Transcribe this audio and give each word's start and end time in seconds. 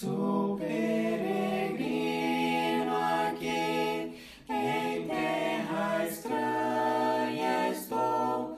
Sou 0.00 0.56
peregrino 0.56 1.76
aqui, 3.28 4.16
em 4.48 5.06
terra 5.06 6.06
estranha 6.06 7.70
estou. 7.70 8.56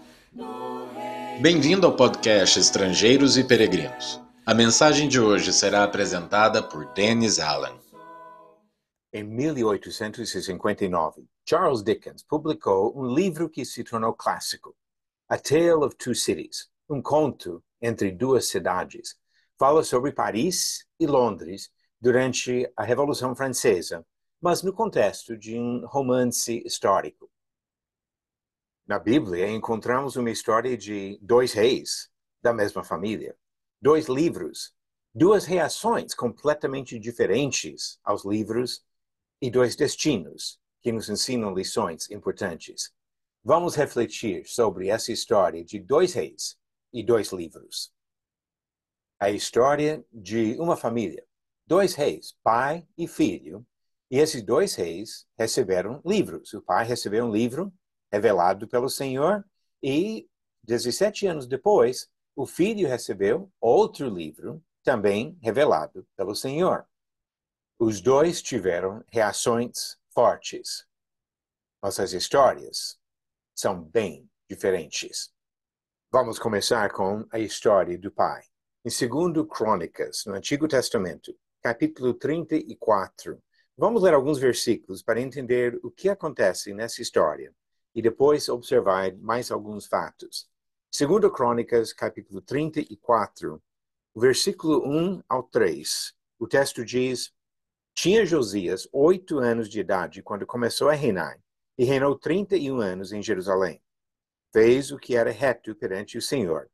Bem-vindo 1.40 1.84
ao 1.84 1.96
podcast 1.96 2.60
Estrangeiros 2.60 3.36
e 3.36 3.42
Peregrinos. 3.42 4.22
A 4.46 4.54
mensagem 4.54 5.08
de 5.08 5.18
hoje 5.18 5.52
será 5.52 5.82
apresentada 5.82 6.62
por 6.62 6.86
Dennis 6.92 7.40
Allen. 7.40 7.76
Em 9.12 9.24
1859, 9.24 11.24
Charles 11.44 11.82
Dickens 11.82 12.22
publicou 12.22 12.96
um 12.96 13.12
livro 13.12 13.50
que 13.50 13.64
se 13.64 13.82
tornou 13.82 14.14
clássico, 14.14 14.76
A 15.28 15.36
Tale 15.36 15.84
of 15.84 15.96
Two 15.96 16.14
Cities, 16.14 16.68
um 16.88 17.02
conto 17.02 17.60
entre 17.80 18.12
duas 18.12 18.46
cidades. 18.46 19.20
Fala 19.58 19.82
sobre 19.82 20.12
Paris 20.12 20.86
e 21.02 21.06
Londres 21.06 21.70
durante 22.00 22.70
a 22.76 22.82
Revolução 22.82 23.34
Francesa, 23.34 24.06
mas 24.40 24.62
no 24.62 24.72
contexto 24.72 25.36
de 25.36 25.58
um 25.58 25.86
romance 25.86 26.62
histórico. 26.64 27.30
Na 28.86 28.98
Bíblia, 28.98 29.48
encontramos 29.48 30.16
uma 30.16 30.30
história 30.30 30.76
de 30.76 31.18
dois 31.22 31.52
reis 31.52 32.10
da 32.42 32.52
mesma 32.52 32.82
família, 32.82 33.36
dois 33.80 34.06
livros, 34.06 34.74
duas 35.14 35.44
reações 35.44 36.14
completamente 36.14 36.98
diferentes 36.98 37.98
aos 38.02 38.24
livros 38.24 38.84
e 39.40 39.50
dois 39.50 39.76
destinos 39.76 40.58
que 40.82 40.90
nos 40.90 41.08
ensinam 41.08 41.54
lições 41.54 42.10
importantes. 42.10 42.92
Vamos 43.44 43.74
refletir 43.74 44.46
sobre 44.46 44.88
essa 44.88 45.12
história 45.12 45.64
de 45.64 45.78
dois 45.78 46.14
reis 46.14 46.56
e 46.92 47.04
dois 47.04 47.32
livros. 47.32 47.92
A 49.22 49.30
história 49.30 50.04
de 50.12 50.56
uma 50.58 50.76
família, 50.76 51.24
dois 51.64 51.94
reis, 51.94 52.36
pai 52.42 52.84
e 52.98 53.06
filho, 53.06 53.64
e 54.10 54.18
esses 54.18 54.42
dois 54.42 54.74
reis 54.74 55.28
receberam 55.38 56.02
livros. 56.04 56.52
O 56.54 56.60
pai 56.60 56.84
recebeu 56.84 57.26
um 57.26 57.30
livro 57.30 57.72
revelado 58.10 58.66
pelo 58.66 58.88
Senhor 58.90 59.46
e 59.80 60.28
17 60.64 61.28
anos 61.28 61.46
depois, 61.46 62.10
o 62.34 62.44
filho 62.46 62.88
recebeu 62.88 63.48
outro 63.60 64.08
livro 64.08 64.60
também 64.82 65.38
revelado 65.40 66.04
pelo 66.16 66.34
Senhor. 66.34 66.84
Os 67.78 68.00
dois 68.00 68.42
tiveram 68.42 69.04
reações 69.06 69.96
fortes. 70.10 70.84
Nossas 71.80 72.12
histórias 72.12 72.98
são 73.54 73.84
bem 73.84 74.28
diferentes. 74.50 75.32
Vamos 76.10 76.40
começar 76.40 76.90
com 76.90 77.24
a 77.30 77.38
história 77.38 77.96
do 77.96 78.10
pai. 78.10 78.51
Em 78.84 78.90
2 78.90 79.46
Crônicas, 79.48 80.24
no 80.26 80.34
Antigo 80.34 80.66
Testamento, 80.66 81.32
capítulo 81.62 82.14
34, 82.14 83.40
vamos 83.78 84.02
ler 84.02 84.12
alguns 84.12 84.40
versículos 84.40 85.04
para 85.04 85.20
entender 85.20 85.78
o 85.84 85.90
que 85.90 86.08
acontece 86.08 86.74
nessa 86.74 87.00
história 87.00 87.54
e 87.94 88.02
depois 88.02 88.48
observar 88.48 89.14
mais 89.18 89.52
alguns 89.52 89.86
fatos. 89.86 90.48
2 90.90 91.32
Crônicas, 91.32 91.92
capítulo 91.92 92.40
34, 92.40 93.62
versículo 94.16 94.84
1 94.84 95.22
ao 95.28 95.44
3, 95.44 96.12
o 96.40 96.48
texto 96.48 96.84
diz: 96.84 97.32
tinha 97.94 98.26
Josias 98.26 98.88
oito 98.92 99.38
anos 99.38 99.68
de 99.68 99.78
idade 99.78 100.24
quando 100.24 100.44
começou 100.44 100.88
a 100.88 100.94
reinar, 100.94 101.38
e 101.78 101.84
reinou 101.84 102.18
trinta 102.18 102.56
e 102.56 102.68
um 102.68 102.80
anos 102.80 103.12
em 103.12 103.22
Jerusalém. 103.22 103.80
Fez 104.52 104.90
o 104.90 104.98
que 104.98 105.14
era 105.14 105.30
reto 105.30 105.72
perante 105.76 106.18
o 106.18 106.22
Senhor. 106.22 106.68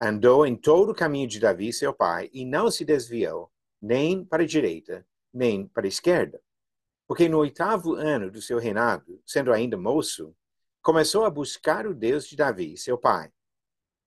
Andou 0.00 0.46
em 0.46 0.56
todo 0.56 0.92
o 0.92 0.94
caminho 0.94 1.28
de 1.28 1.38
Davi, 1.38 1.72
seu 1.72 1.92
pai, 1.92 2.30
e 2.32 2.44
não 2.44 2.70
se 2.70 2.84
desviou, 2.84 3.52
nem 3.80 4.24
para 4.24 4.42
a 4.42 4.46
direita, 4.46 5.06
nem 5.32 5.66
para 5.66 5.86
a 5.86 5.88
esquerda. 5.88 6.40
Porque 7.06 7.28
no 7.28 7.38
oitavo 7.38 7.94
ano 7.94 8.30
do 8.30 8.40
seu 8.40 8.58
reinado, 8.58 9.20
sendo 9.26 9.52
ainda 9.52 9.76
moço, 9.76 10.34
começou 10.80 11.24
a 11.24 11.30
buscar 11.30 11.86
o 11.86 11.94
Deus 11.94 12.26
de 12.26 12.36
Davi, 12.36 12.76
seu 12.76 12.96
pai. 12.96 13.30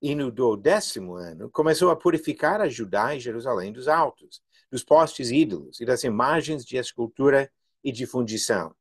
E 0.02 0.14
no 0.14 0.30
do 0.30 0.56
décimo 0.56 1.14
ano, 1.14 1.48
começou 1.50 1.90
a 1.90 1.96
purificar 1.96 2.60
a 2.60 2.68
Judá 2.68 3.14
e 3.14 3.20
Jerusalém 3.20 3.72
dos 3.72 3.88
altos, 3.88 4.42
dos 4.70 4.82
postes 4.82 5.30
ídolos 5.30 5.80
e 5.80 5.84
das 5.84 6.02
imagens 6.02 6.64
de 6.64 6.76
escultura 6.76 7.50
e 7.82 7.92
de 7.92 8.04
fundição. 8.04 8.74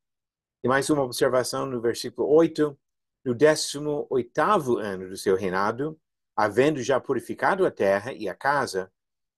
E 0.63 0.67
mais 0.67 0.89
uma 0.89 1.03
observação 1.03 1.65
no 1.65 1.79
versículo 1.79 2.27
8. 2.29 2.77
No 3.23 3.33
18 3.35 4.77
ano 4.79 5.09
do 5.09 5.15
seu 5.15 5.35
reinado, 5.35 5.97
havendo 6.35 6.81
já 6.81 6.99
purificado 6.99 7.65
a 7.65 7.71
terra 7.71 8.13
e 8.13 8.27
a 8.27 8.35
casa, 8.35 8.91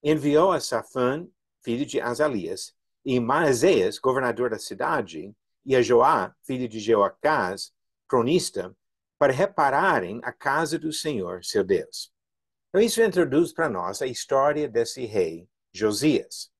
enviou 0.03 0.51
a 0.51 0.59
Safã, 0.59 1.27
filho 1.63 1.85
de 1.85 1.99
Azalias, 1.99 2.73
e 3.03 3.19
Maazéas, 3.19 3.99
governador 3.99 4.49
da 4.49 4.59
cidade, 4.59 5.33
e 5.65 5.75
a 5.75 5.81
Joá, 5.81 6.35
filho 6.43 6.67
de 6.67 6.79
Jeoacás, 6.79 7.73
cronista, 8.07 8.75
para 9.17 9.33
repararem 9.33 10.19
a 10.23 10.31
casa 10.31 10.77
do 10.77 10.91
Senhor, 10.91 11.43
seu 11.43 11.63
Deus. 11.63 12.11
Então, 12.69 12.81
isso 12.81 13.01
introduz 13.01 13.53
para 13.53 13.69
nós 13.69 14.01
a 14.01 14.07
história 14.07 14.67
desse 14.67 15.05
rei 15.05 15.47
Josias. 15.73 16.51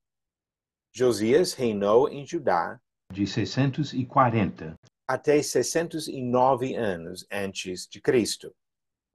Josias 0.93 1.53
reinou 1.53 2.09
em 2.09 2.25
Judá 2.25 2.79
de 3.11 3.27
640 3.27 4.79
até 5.07 5.41
609 5.41 6.75
anos 6.75 7.25
antes 7.31 7.87
de 7.87 8.01
Cristo. 8.01 8.55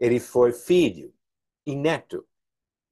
Ele 0.00 0.18
foi 0.18 0.52
filho 0.52 1.14
e 1.66 1.76
neto 1.76 2.26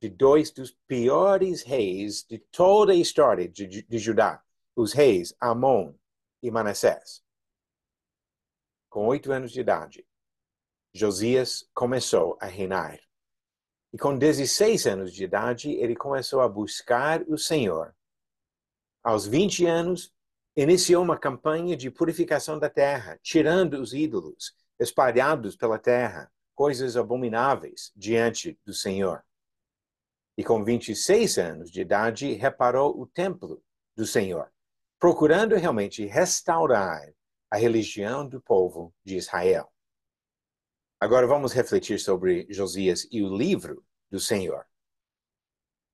de 0.00 0.08
dois 0.08 0.50
dos 0.50 0.70
piores 0.86 1.62
reis 1.62 2.22
de 2.22 2.38
toda 2.38 2.92
a 2.92 2.96
história 2.96 3.48
de, 3.48 3.82
de 3.82 3.98
Judá, 3.98 4.42
os 4.76 4.92
reis 4.92 5.34
Amon 5.40 5.94
e 6.42 6.50
Manassés. 6.50 7.24
Com 8.88 9.06
oito 9.06 9.32
anos 9.32 9.50
de 9.50 9.60
idade, 9.60 10.06
Josias 10.92 11.68
começou 11.74 12.38
a 12.40 12.46
reinar. 12.46 12.98
E 13.92 13.98
com 13.98 14.16
16 14.16 14.86
anos 14.86 15.12
de 15.12 15.24
idade, 15.24 15.70
ele 15.72 15.96
começou 15.96 16.40
a 16.40 16.48
buscar 16.48 17.22
o 17.22 17.38
Senhor. 17.38 17.94
Aos 19.02 19.26
20 19.26 19.66
anos, 19.66 20.12
iniciou 20.56 21.02
uma 21.02 21.18
campanha 21.18 21.76
de 21.76 21.90
purificação 21.90 22.58
da 22.58 22.68
terra, 22.68 23.18
tirando 23.22 23.80
os 23.80 23.94
ídolos 23.94 24.54
espalhados 24.78 25.56
pela 25.56 25.78
terra, 25.78 26.30
coisas 26.58 26.96
abomináveis 26.96 27.92
diante 27.94 28.58
do 28.66 28.74
Senhor. 28.74 29.24
E 30.36 30.42
com 30.42 30.64
26 30.64 31.38
anos 31.38 31.70
de 31.70 31.82
idade, 31.82 32.32
reparou 32.32 33.00
o 33.00 33.06
templo 33.06 33.62
do 33.94 34.04
Senhor, 34.04 34.50
procurando 34.98 35.54
realmente 35.54 36.04
restaurar 36.04 37.14
a 37.48 37.56
religião 37.56 38.28
do 38.28 38.40
povo 38.40 38.92
de 39.04 39.16
Israel. 39.16 39.72
Agora 40.98 41.28
vamos 41.28 41.52
refletir 41.52 42.00
sobre 42.00 42.44
Josias 42.50 43.06
e 43.12 43.22
o 43.22 43.36
livro 43.36 43.86
do 44.10 44.18
Senhor. 44.18 44.66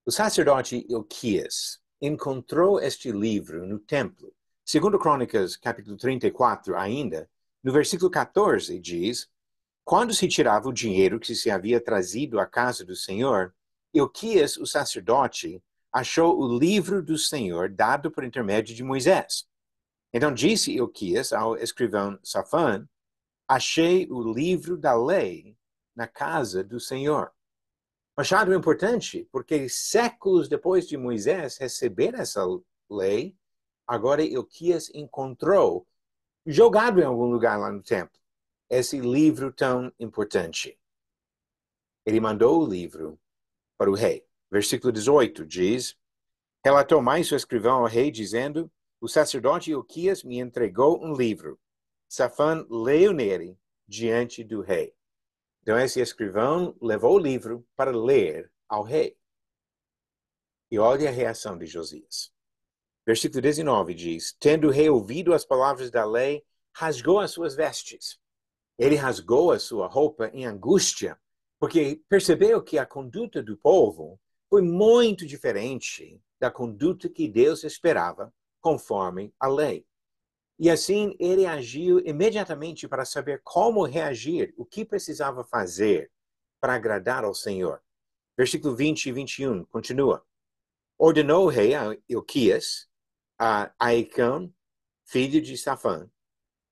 O 0.07 0.11
sacerdote 0.11 0.87
Ilquias 0.89 1.79
encontrou 2.01 2.81
este 2.81 3.13
livro 3.13 3.67
no 3.67 3.79
templo. 3.79 4.35
Segundo 4.65 4.99
Crônicas, 4.99 5.59
capítulo 5.59 5.99
34, 5.99 6.75
ainda, 6.75 7.29
no 7.63 7.71
versículo 7.71 8.11
14, 8.11 8.81
diz: 8.81 9.29
Quando 9.85 10.15
se 10.15 10.27
tirava 10.27 10.69
o 10.69 10.73
dinheiro 10.73 11.21
que 11.21 11.35
se 11.35 11.51
havia 11.51 11.79
trazido 11.79 12.41
à 12.41 12.47
casa 12.47 12.85
do 12.85 12.97
Senhor, 12.97 13.55
Ilquias, 13.93 14.57
o 14.57 14.67
sacerdote, 14.67 15.63
achou 15.93 16.41
o 16.41 16.59
livro 16.59 17.03
do 17.03 17.19
Senhor 17.19 17.69
dado 17.69 18.11
por 18.11 18.25
intermédio 18.25 18.75
de 18.75 18.83
Moisés. 18.83 19.47
Então 20.13 20.33
disse 20.33 20.73
Ilquias 20.73 21.33
ao 21.33 21.57
escrivão 21.57 22.19
Safã: 22.23 22.89
achei 23.47 24.09
o 24.11 24.33
livro 24.33 24.77
da 24.79 24.97
lei 24.97 25.57
na 25.95 26.09
casa 26.09 26.65
do 26.65 26.81
Senhor. 26.81 27.31
Achado 28.17 28.55
importante, 28.55 29.29
porque 29.31 29.69
séculos 29.69 30.49
depois 30.49 30.89
de 30.89 30.97
Moisés 30.97 31.59
receber 31.59 32.15
essa 32.15 32.43
lei, 32.89 33.37
agora 33.87 34.23
Ilquias 34.23 34.91
encontrou, 34.95 35.87
jogado 36.47 37.01
em 37.01 37.05
algum 37.05 37.27
lugar 37.27 37.59
lá 37.59 37.71
no 37.71 37.83
templo, 37.83 38.19
esse 38.77 38.99
livro 38.99 39.53
tão 39.53 39.93
importante. 39.99 40.79
Ele 42.05 42.21
mandou 42.21 42.63
o 42.63 42.67
livro 42.67 43.19
para 43.79 43.91
o 43.91 43.95
rei. 43.95 44.27
Versículo 44.51 44.93
18 44.93 45.47
diz: 45.47 45.97
Relatou 46.65 47.03
mais 47.03 47.31
o 47.31 47.37
escrivão 47.37 47.81
ao 47.81 47.87
rei, 47.87 48.11
dizendo: 48.11 48.71
O 49.01 49.09
sacerdote 49.09 49.71
Ilquias 49.71 50.23
me 50.23 50.39
entregou 50.39 51.03
um 51.03 51.15
livro 51.15 51.59
Safã 52.09 52.65
leu 52.71 53.13
nele 53.13 53.59
diante 53.89 54.45
do 54.45 54.61
rei. 54.61 54.95
Então, 55.63 55.79
esse 55.79 56.01
escrivão 56.01 56.77
levou 56.81 57.17
o 57.17 57.19
livro 57.19 57.67
para 57.75 57.91
ler 57.91 58.53
ao 58.69 58.85
rei. 58.85 59.19
E 60.71 60.79
olha 60.79 61.09
a 61.09 61.13
reação 61.13 61.59
de 61.59 61.67
Josias. 61.67 62.33
Versículo 63.07 63.41
19 63.41 63.95
diz: 63.95 64.33
Tendo 64.39 64.71
rei 64.71 64.89
ouvido 64.89 65.35
as 65.35 65.45
palavras 65.45 65.91
da 65.91 66.05
lei, 66.05 66.45
rasgou 66.73 67.19
as 67.19 67.33
suas 67.33 67.55
vestes. 67.55 68.19
Ele 68.79 68.97
rasgou 68.97 69.53
a 69.53 69.59
sua 69.59 69.87
roupa 69.87 70.29
em 70.33 70.45
angústia, 70.47 71.19
porque 71.59 72.03
percebeu 72.09 72.63
que 72.63 72.79
a 72.79 72.87
conduta 72.87 73.43
do 73.43 73.57
povo 73.57 74.21
foi 74.49 74.63
muito 74.63 75.27
diferente 75.27 76.21
da 76.41 76.51
conduta 76.51 77.09
que 77.09 77.29
Deus 77.29 77.65
esperava, 77.65 78.33
conforme 78.61 79.33
a 79.39 79.49
lei. 79.49 79.87
E 80.59 80.71
assim 80.71 81.17
ele 81.19 81.47
agiu 81.47 82.01
imediatamente 82.01 82.87
para 82.87 83.05
saber 83.05 83.41
como 83.43 83.85
reagir, 83.85 84.55
o 84.57 84.65
que 84.65 84.85
precisava 84.85 85.45
fazer 85.45 86.11
para 86.61 86.75
agradar 86.75 87.25
ao 87.25 87.35
Senhor. 87.35 87.83
Versículo 88.37 88.75
20 88.75 89.07
e 89.07 89.13
21 89.13 89.65
continua. 89.67 90.25
Ordenou 90.99 91.47
o 91.47 91.49
rei 91.49 91.75
a 91.75 91.97
Ilquias, 92.09 92.89
a 93.39 93.73
Aicão, 93.79 94.53
filho 95.05 95.41
de 95.43 95.57
Safã, 95.59 96.09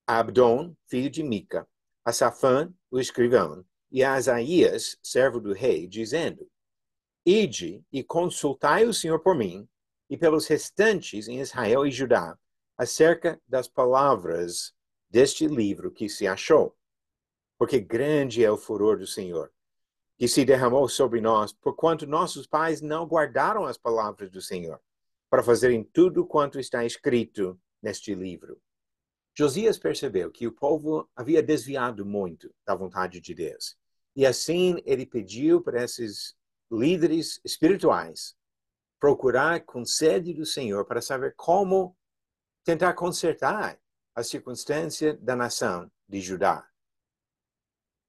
a 0.07 0.19
Abdon, 0.19 0.77
filho 0.87 1.11
de 1.11 1.23
Mica, 1.23 1.69
a 2.05 2.13
Safã, 2.13 2.73
o 2.91 2.99
escrivão, 2.99 3.65
e 3.91 4.03
a 4.03 4.15
Asaías, 4.15 4.97
servo 5.03 5.41
do 5.41 5.53
rei, 5.53 5.87
dizendo: 5.87 6.49
Ide 7.25 7.85
e 7.93 8.03
consultai 8.03 8.85
o 8.85 8.95
Senhor 8.95 9.21
por 9.21 9.37
mim 9.37 9.69
e 10.11 10.17
pelos 10.17 10.47
restantes 10.47 11.29
em 11.29 11.41
Israel 11.41 11.87
e 11.87 11.91
Judá, 11.91 12.37
acerca 12.77 13.41
das 13.47 13.69
palavras 13.69 14.75
deste 15.09 15.47
livro 15.47 15.91
que 15.91 16.09
se 16.09 16.27
achou. 16.27 16.77
Porque 17.59 17.79
grande 17.79 18.45
é 18.45 18.51
o 18.51 18.57
furor 18.57 18.99
do 18.99 19.07
Senhor, 19.07 19.53
que 20.19 20.27
se 20.27 20.45
derramou 20.45 20.89
sobre 20.89 21.21
nós, 21.21 21.53
porquanto 21.53 22.07
nossos 22.07 22.47
pais 22.47 22.81
não 22.81 23.07
guardaram 23.07 23.65
as 23.65 23.79
palavras 23.79 24.31
do 24.31 24.41
Senhor, 24.41 24.81
para 25.31 25.43
fazerem 25.43 25.85
tudo 25.85 26.27
quanto 26.27 26.59
está 26.59 26.85
escrito 26.85 27.61
neste 27.81 28.15
livro. 28.15 28.61
Josias 29.35 29.79
percebeu 29.79 30.31
que 30.31 30.47
o 30.47 30.53
povo 30.53 31.09
havia 31.17 31.43
desviado 31.43 32.05
muito 32.05 32.55
da 32.67 32.75
vontade 32.75 33.21
de 33.21 33.35
Deus. 33.35 33.77
E 34.15 34.27
assim 34.27 34.83
ele 34.85 35.07
pediu 35.07 35.63
para 35.63 35.83
esses 35.83 36.37
líderes 36.71 37.41
espirituais 37.45 38.37
procurar 39.01 39.65
conselho 39.65 40.35
do 40.35 40.47
Senhor 40.47 40.85
para 40.85 41.01
saber 41.01 41.35
como 41.37 41.97
tentar 42.63 42.95
consertar 42.95 43.81
a 44.15 44.23
circunstância 44.23 45.15
da 45.15 45.35
nação 45.35 45.91
de 46.09 46.21
Judá. 46.21 46.69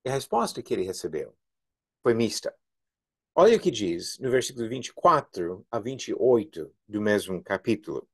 E 0.05 0.09
a 0.09 0.13
resposta 0.13 0.61
que 0.61 0.73
ele 0.73 0.83
recebeu 0.83 1.35
foi 2.03 2.13
mista. 2.13 2.53
Olha 3.33 3.57
o 3.57 3.59
que 3.59 3.71
diz 3.71 4.19
no 4.19 4.29
versículo 4.29 4.67
24 4.67 5.65
a 5.71 5.79
28 5.79 6.71
do 6.87 7.01
mesmo 7.01 7.41
capítulo. 7.41 8.07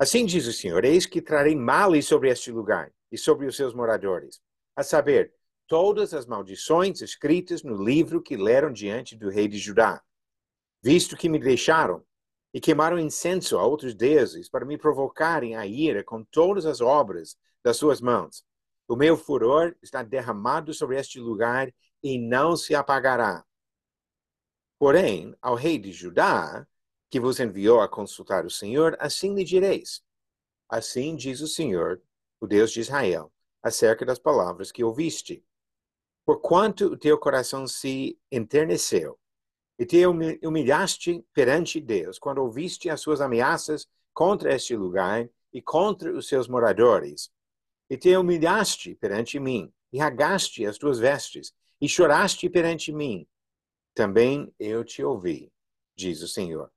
Assim 0.00 0.24
diz 0.24 0.46
o 0.46 0.52
Senhor: 0.52 0.82
Eis 0.82 1.04
que 1.04 1.20
trarei 1.20 1.54
males 1.54 2.06
sobre 2.06 2.30
este 2.30 2.50
lugar 2.50 2.90
e 3.12 3.18
sobre 3.18 3.46
os 3.46 3.54
seus 3.54 3.74
moradores, 3.74 4.40
a 4.74 4.82
saber, 4.82 5.34
todas 5.66 6.14
as 6.14 6.24
maldições 6.24 7.02
escritas 7.02 7.62
no 7.62 7.84
livro 7.84 8.22
que 8.22 8.34
leram 8.34 8.72
diante 8.72 9.14
do 9.14 9.28
rei 9.28 9.46
de 9.46 9.58
Judá, 9.58 10.02
visto 10.82 11.18
que 11.18 11.28
me 11.28 11.38
deixaram 11.38 12.02
e 12.52 12.58
queimaram 12.58 12.98
incenso 12.98 13.58
a 13.58 13.64
outros 13.64 13.94
deuses 13.94 14.48
para 14.48 14.64
me 14.64 14.78
provocarem 14.78 15.54
a 15.54 15.66
ira 15.66 16.02
com 16.02 16.24
todas 16.24 16.64
as 16.64 16.80
obras 16.80 17.36
das 17.62 17.76
suas 17.76 18.00
mãos. 18.00 18.42
O 18.88 18.96
meu 18.96 19.18
furor 19.18 19.76
está 19.82 20.02
derramado 20.02 20.72
sobre 20.72 20.98
este 20.98 21.20
lugar 21.20 21.70
e 22.02 22.18
não 22.18 22.56
se 22.56 22.74
apagará. 22.74 23.44
Porém, 24.78 25.36
ao 25.42 25.54
rei 25.54 25.78
de 25.78 25.92
Judá, 25.92 26.66
que 27.10 27.18
vos 27.20 27.40
enviou 27.40 27.80
a 27.80 27.88
consultar 27.88 28.46
o 28.46 28.50
Senhor, 28.50 28.96
assim 29.00 29.34
lhe 29.34 29.44
direis: 29.44 30.02
Assim 30.68 31.16
diz 31.16 31.40
o 31.40 31.48
Senhor, 31.48 32.00
o 32.40 32.46
Deus 32.46 32.70
de 32.70 32.80
Israel, 32.80 33.32
acerca 33.62 34.06
das 34.06 34.18
palavras 34.18 34.70
que 34.70 34.84
ouviste. 34.84 35.44
Porquanto 36.24 36.86
o 36.86 36.96
teu 36.96 37.18
coração 37.18 37.66
se 37.66 38.18
enterneceu 38.30 39.18
e 39.78 39.84
te 39.84 40.04
humilhaste 40.06 41.24
perante 41.32 41.80
Deus 41.80 42.18
quando 42.18 42.38
ouviste 42.38 42.88
as 42.88 43.00
suas 43.00 43.20
ameaças 43.20 43.88
contra 44.12 44.54
este 44.54 44.76
lugar 44.76 45.28
e 45.52 45.60
contra 45.60 46.12
os 46.16 46.28
seus 46.28 46.46
moradores. 46.46 47.30
E 47.88 47.96
te 47.96 48.14
humilhaste 48.16 48.94
perante 48.94 49.40
mim, 49.40 49.72
e 49.92 49.98
ragaste 49.98 50.64
as 50.64 50.78
tuas 50.78 51.00
vestes, 51.00 51.52
e 51.80 51.88
choraste 51.88 52.48
perante 52.48 52.92
mim. 52.92 53.26
Também 53.94 54.54
eu 54.60 54.84
te 54.84 55.02
ouvi, 55.02 55.50
diz 55.96 56.22
o 56.22 56.28
Senhor. 56.28 56.70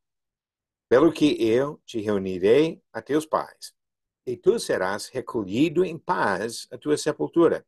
Pelo 0.93 1.11
que 1.11 1.43
eu 1.43 1.81
te 1.87 1.99
reunirei 1.99 2.79
a 2.93 3.01
teus 3.01 3.25
pais, 3.25 3.73
e 4.27 4.37
tu 4.37 4.59
serás 4.59 5.07
recolhido 5.07 5.83
em 5.83 5.97
paz 5.97 6.67
à 6.69 6.77
tua 6.77 6.95
sepultura. 6.97 7.65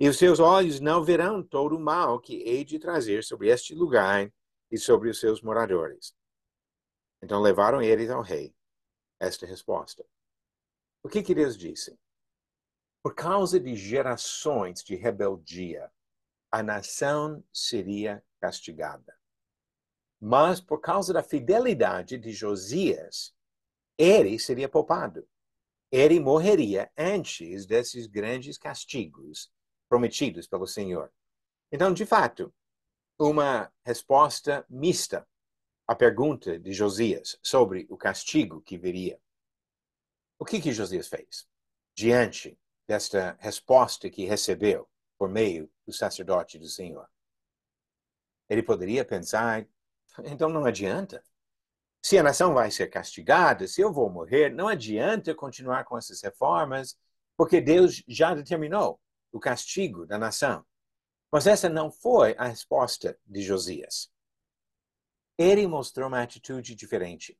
E 0.00 0.08
os 0.08 0.18
teus 0.18 0.40
olhos 0.40 0.80
não 0.80 1.04
verão 1.04 1.40
todo 1.40 1.76
o 1.76 1.80
mal 1.80 2.18
que 2.18 2.42
hei 2.42 2.64
de 2.64 2.80
trazer 2.80 3.22
sobre 3.22 3.48
este 3.48 3.76
lugar 3.76 4.28
e 4.72 4.76
sobre 4.76 5.08
os 5.08 5.20
seus 5.20 5.40
moradores. 5.40 6.12
Então 7.22 7.40
levaram 7.40 7.80
eles 7.80 8.10
ao 8.10 8.22
rei 8.22 8.52
esta 9.20 9.46
resposta. 9.46 10.04
O 11.00 11.08
que, 11.08 11.22
que 11.22 11.36
Deus 11.36 11.56
disse? 11.56 11.96
Por 13.04 13.14
causa 13.14 13.60
de 13.60 13.76
gerações 13.76 14.82
de 14.82 14.96
rebeldia, 14.96 15.92
a 16.50 16.60
nação 16.60 17.40
seria 17.52 18.20
castigada. 18.40 19.17
Mas 20.20 20.60
por 20.60 20.80
causa 20.80 21.12
da 21.12 21.22
fidelidade 21.22 22.18
de 22.18 22.32
Josias, 22.32 23.34
ele 23.96 24.38
seria 24.38 24.68
poupado. 24.68 25.26
Ele 25.90 26.20
morreria 26.20 26.90
antes 26.96 27.64
desses 27.66 28.06
grandes 28.06 28.58
castigos 28.58 29.50
prometidos 29.88 30.46
pelo 30.46 30.66
Senhor. 30.66 31.12
Então, 31.72 31.92
de 31.92 32.04
fato, 32.04 32.52
uma 33.18 33.72
resposta 33.84 34.64
mista 34.68 35.26
à 35.86 35.94
pergunta 35.94 36.58
de 36.58 36.72
Josias 36.72 37.38
sobre 37.42 37.86
o 37.88 37.96
castigo 37.96 38.60
que 38.60 38.76
viria. 38.76 39.20
O 40.38 40.44
que, 40.44 40.60
que 40.60 40.72
Josias 40.72 41.08
fez 41.08 41.48
diante 41.96 42.58
desta 42.86 43.36
resposta 43.40 44.08
que 44.08 44.24
recebeu 44.24 44.88
por 45.18 45.28
meio 45.28 45.70
do 45.86 45.92
sacerdote 45.92 46.58
do 46.58 46.68
Senhor? 46.68 47.08
Ele 48.48 48.62
poderia 48.62 49.04
pensar, 49.04 49.66
então 50.24 50.48
não 50.48 50.64
adianta. 50.64 51.22
Se 52.02 52.16
a 52.16 52.22
nação 52.22 52.54
vai 52.54 52.70
ser 52.70 52.88
castigada, 52.88 53.66
se 53.66 53.80
eu 53.80 53.92
vou 53.92 54.08
morrer, 54.08 54.50
não 54.50 54.68
adianta 54.68 55.34
continuar 55.34 55.84
com 55.84 55.98
essas 55.98 56.22
reformas, 56.22 56.96
porque 57.36 57.60
Deus 57.60 58.02
já 58.06 58.34
determinou 58.34 59.00
o 59.32 59.40
castigo 59.40 60.06
da 60.06 60.18
nação. 60.18 60.64
Mas 61.30 61.46
essa 61.46 61.68
não 61.68 61.90
foi 61.90 62.34
a 62.38 62.46
resposta 62.46 63.18
de 63.26 63.42
Josias. 63.42 64.10
Ele 65.36 65.66
mostrou 65.66 66.08
uma 66.08 66.22
atitude 66.22 66.74
diferente. 66.74 67.38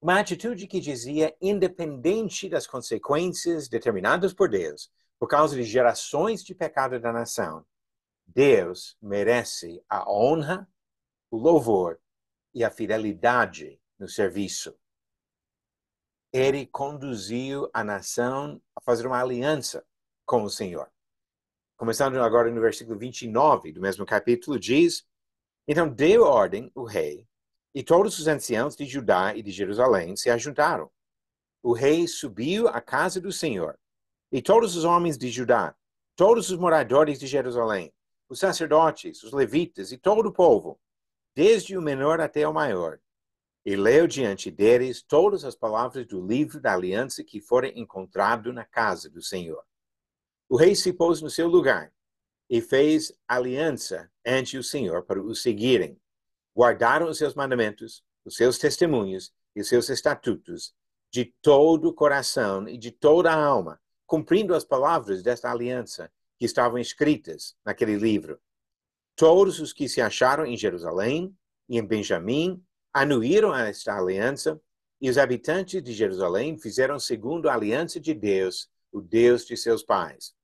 Uma 0.00 0.18
atitude 0.20 0.66
que 0.66 0.80
dizia, 0.80 1.34
independente 1.40 2.48
das 2.48 2.66
consequências 2.66 3.68
determinadas 3.68 4.34
por 4.34 4.48
Deus, 4.48 4.90
por 5.18 5.28
causa 5.28 5.54
de 5.54 5.62
gerações 5.62 6.44
de 6.44 6.54
pecado 6.54 6.98
da 7.00 7.12
nação, 7.12 7.64
Deus 8.26 8.96
merece 9.00 9.82
a 9.88 10.10
honra, 10.10 10.68
o 11.30 11.36
louvor 11.36 12.00
e 12.54 12.64
a 12.64 12.70
fidelidade 12.70 13.80
no 13.98 14.08
serviço. 14.08 14.76
Ele 16.32 16.66
conduziu 16.66 17.70
a 17.72 17.84
nação 17.84 18.60
a 18.74 18.80
fazer 18.80 19.06
uma 19.06 19.20
aliança 19.20 19.84
com 20.24 20.42
o 20.42 20.50
Senhor 20.50 20.90
começando 21.82 22.16
agora 22.22 22.48
no 22.48 22.60
versículo 22.60 22.96
29 22.96 23.72
do 23.72 23.80
mesmo 23.80 24.06
capítulo, 24.06 24.56
diz: 24.56 25.04
Então 25.66 25.88
deu 25.88 26.22
ordem 26.22 26.70
o 26.76 26.84
rei, 26.84 27.26
e 27.74 27.82
todos 27.82 28.20
os 28.20 28.28
anciãos 28.28 28.76
de 28.76 28.86
Judá 28.86 29.34
e 29.34 29.42
de 29.42 29.50
Jerusalém 29.50 30.14
se 30.14 30.30
ajuntaram. 30.30 30.88
O 31.60 31.72
rei 31.72 32.06
subiu 32.06 32.68
à 32.68 32.80
casa 32.80 33.20
do 33.20 33.32
Senhor, 33.32 33.76
e 34.30 34.40
todos 34.40 34.76
os 34.76 34.84
homens 34.84 35.18
de 35.18 35.28
Judá, 35.28 35.74
todos 36.14 36.50
os 36.50 36.56
moradores 36.56 37.18
de 37.18 37.26
Jerusalém, 37.26 37.92
os 38.28 38.38
sacerdotes, 38.38 39.20
os 39.24 39.32
levitas 39.32 39.90
e 39.90 39.98
todo 39.98 40.28
o 40.28 40.32
povo, 40.32 40.78
desde 41.34 41.76
o 41.76 41.82
menor 41.82 42.20
até 42.20 42.46
o 42.46 42.52
maior, 42.52 42.98
e 43.64 43.76
leu 43.76 44.06
diante 44.06 44.50
deles 44.50 45.02
todas 45.02 45.44
as 45.44 45.54
palavras 45.54 46.06
do 46.06 46.24
livro 46.24 46.60
da 46.60 46.74
aliança 46.74 47.22
que 47.22 47.40
fora 47.40 47.68
encontrado 47.78 48.52
na 48.52 48.64
casa 48.64 49.08
do 49.08 49.22
Senhor. 49.22 49.62
O 50.48 50.56
rei 50.56 50.74
se 50.74 50.92
pôs 50.92 51.22
no 51.22 51.30
seu 51.30 51.48
lugar 51.48 51.92
e 52.50 52.60
fez 52.60 53.12
aliança 53.26 54.10
ante 54.26 54.58
o 54.58 54.62
Senhor 54.62 55.04
para 55.04 55.22
o 55.22 55.34
seguirem. 55.34 55.98
Guardaram 56.54 57.08
os 57.08 57.16
seus 57.16 57.34
mandamentos, 57.34 58.04
os 58.24 58.36
seus 58.36 58.58
testemunhos 58.58 59.32
e 59.56 59.60
os 59.60 59.68
seus 59.68 59.88
estatutos 59.88 60.74
de 61.10 61.26
todo 61.40 61.88
o 61.88 61.94
coração 61.94 62.68
e 62.68 62.76
de 62.76 62.90
toda 62.90 63.32
a 63.32 63.44
alma, 63.44 63.80
cumprindo 64.06 64.54
as 64.54 64.64
palavras 64.64 65.22
desta 65.22 65.50
aliança 65.50 66.12
que 66.38 66.44
estavam 66.44 66.78
escritas 66.78 67.54
naquele 67.64 67.96
livro. 67.96 68.40
Todos 69.14 69.60
os 69.60 69.72
que 69.72 69.88
se 69.88 70.00
acharam 70.00 70.46
em 70.46 70.56
Jerusalém 70.56 71.36
e 71.68 71.78
em 71.78 71.86
Benjamim 71.86 72.62
anuíram 72.92 73.54
esta 73.54 73.96
aliança, 73.96 74.60
e 75.00 75.10
os 75.10 75.18
habitantes 75.18 75.82
de 75.82 75.92
Jerusalém 75.92 76.56
fizeram 76.56 76.98
segundo 76.98 77.48
a 77.48 77.54
aliança 77.54 77.98
de 77.98 78.14
Deus, 78.14 78.70
o 78.92 79.00
Deus 79.00 79.44
de 79.44 79.56
seus 79.56 79.82
pais. 79.82 80.34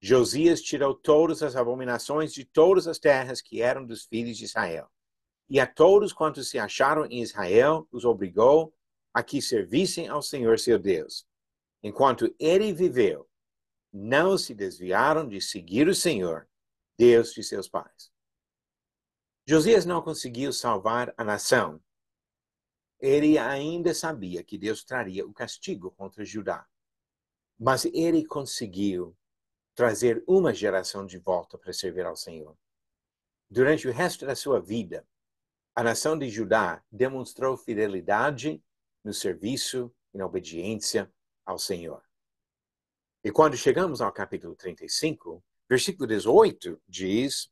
Josias 0.00 0.60
tirou 0.60 0.94
todas 0.94 1.42
as 1.42 1.56
abominações 1.56 2.32
de 2.32 2.44
todas 2.44 2.86
as 2.86 2.98
terras 2.98 3.40
que 3.40 3.62
eram 3.62 3.84
dos 3.84 4.04
filhos 4.04 4.36
de 4.36 4.44
Israel, 4.44 4.88
e 5.48 5.58
a 5.58 5.66
todos 5.66 6.12
quantos 6.12 6.48
se 6.50 6.58
acharam 6.58 7.06
em 7.06 7.22
Israel 7.22 7.88
os 7.90 8.04
obrigou 8.04 8.74
a 9.12 9.22
que 9.22 9.42
servissem 9.42 10.08
ao 10.08 10.22
Senhor 10.22 10.58
seu 10.58 10.78
Deus. 10.78 11.26
Enquanto 11.82 12.32
ele 12.38 12.72
viveu, 12.72 13.28
não 13.92 14.36
se 14.36 14.54
desviaram 14.54 15.26
de 15.26 15.40
seguir 15.40 15.88
o 15.88 15.94
Senhor, 15.94 16.47
Deus 16.98 17.32
de 17.32 17.44
seus 17.44 17.68
pais. 17.68 18.12
Josias 19.46 19.86
não 19.86 20.02
conseguiu 20.02 20.52
salvar 20.52 21.14
a 21.16 21.22
nação. 21.22 21.80
Ele 22.98 23.38
ainda 23.38 23.94
sabia 23.94 24.42
que 24.42 24.58
Deus 24.58 24.84
traria 24.84 25.24
o 25.24 25.32
castigo 25.32 25.92
contra 25.92 26.24
Judá. 26.24 26.68
Mas 27.58 27.84
ele 27.86 28.26
conseguiu 28.26 29.16
trazer 29.74 30.24
uma 30.26 30.52
geração 30.52 31.06
de 31.06 31.18
volta 31.18 31.56
para 31.56 31.72
servir 31.72 32.04
ao 32.04 32.16
Senhor. 32.16 32.58
Durante 33.48 33.86
o 33.86 33.92
resto 33.92 34.26
da 34.26 34.34
sua 34.34 34.60
vida, 34.60 35.06
a 35.74 35.84
nação 35.84 36.18
de 36.18 36.28
Judá 36.28 36.84
demonstrou 36.90 37.56
fidelidade 37.56 38.60
no 39.04 39.14
serviço 39.14 39.94
e 40.12 40.18
na 40.18 40.26
obediência 40.26 41.10
ao 41.46 41.58
Senhor. 41.58 42.02
E 43.22 43.30
quando 43.30 43.56
chegamos 43.56 44.00
ao 44.00 44.12
capítulo 44.12 44.56
35, 44.56 45.42
versículo 45.68 46.06
18 46.06 46.80
diz: 46.88 47.50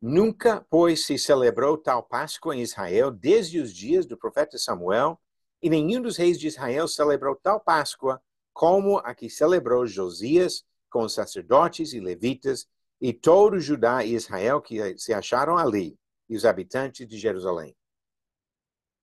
Nunca, 0.00 0.64
pois, 0.70 1.04
se 1.04 1.18
celebrou 1.18 1.76
tal 1.76 2.02
Páscoa 2.02 2.56
em 2.56 2.62
Israel 2.62 3.10
desde 3.10 3.60
os 3.60 3.74
dias 3.74 4.06
do 4.06 4.16
profeta 4.16 4.58
Samuel, 4.58 5.20
e 5.62 5.70
nenhum 5.70 6.02
dos 6.02 6.16
reis 6.16 6.38
de 6.38 6.48
Israel 6.48 6.88
celebrou 6.88 7.36
tal 7.36 7.60
Páscoa 7.60 8.22
como 8.52 8.98
a 8.98 9.14
que 9.14 9.30
celebrou 9.30 9.86
Josias 9.86 10.64
com 10.90 11.04
os 11.04 11.14
sacerdotes 11.14 11.92
e 11.92 12.00
levitas 12.00 12.66
e 13.00 13.12
todo 13.12 13.58
Judá 13.58 14.04
e 14.04 14.14
Israel 14.14 14.60
que 14.60 14.98
se 14.98 15.12
acharam 15.12 15.56
ali 15.56 15.98
e 16.28 16.36
os 16.36 16.44
habitantes 16.44 17.06
de 17.06 17.16
Jerusalém. 17.16 17.76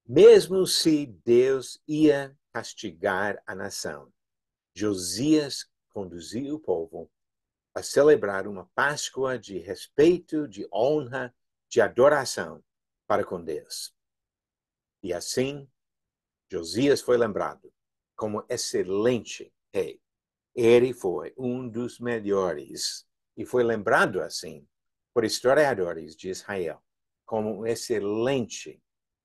Mesmo 0.08 0.66
se 0.66 1.06
Deus 1.24 1.80
ia 1.88 2.36
castigar 2.54 3.42
a 3.46 3.56
nação, 3.56 4.12
Josias 4.74 5.68
conduziu 5.90 6.56
o 6.56 6.60
povo 6.60 7.10
a 7.74 7.84
celebrar 7.84 8.48
uma 8.48 8.66
Páscoa 8.76 9.38
de 9.38 9.58
respeito, 9.60 10.48
de 10.48 10.68
honra, 10.74 11.34
de 11.70 11.82
adoração 11.82 12.64
para 13.08 13.24
com 13.24 13.44
Deus. 13.44 13.94
E 15.02 15.14
assim, 15.14 15.70
Josias 16.52 17.02
foi 17.02 17.18
lembrado 17.18 17.72
como 18.16 18.46
excelente 18.50 19.54
rei. 19.74 20.02
Ele 20.56 20.94
foi 20.94 21.34
um 21.38 21.70
dos 21.70 22.00
melhores 22.00 23.08
e 23.38 23.46
foi 23.46 23.64
lembrado 23.64 24.22
assim 24.22 24.68
por 25.14 25.24
historiadores 25.24 26.16
de 26.16 26.30
Israel 26.30 26.84
como 27.26 27.60
um 27.60 27.66
excelente 27.66 28.82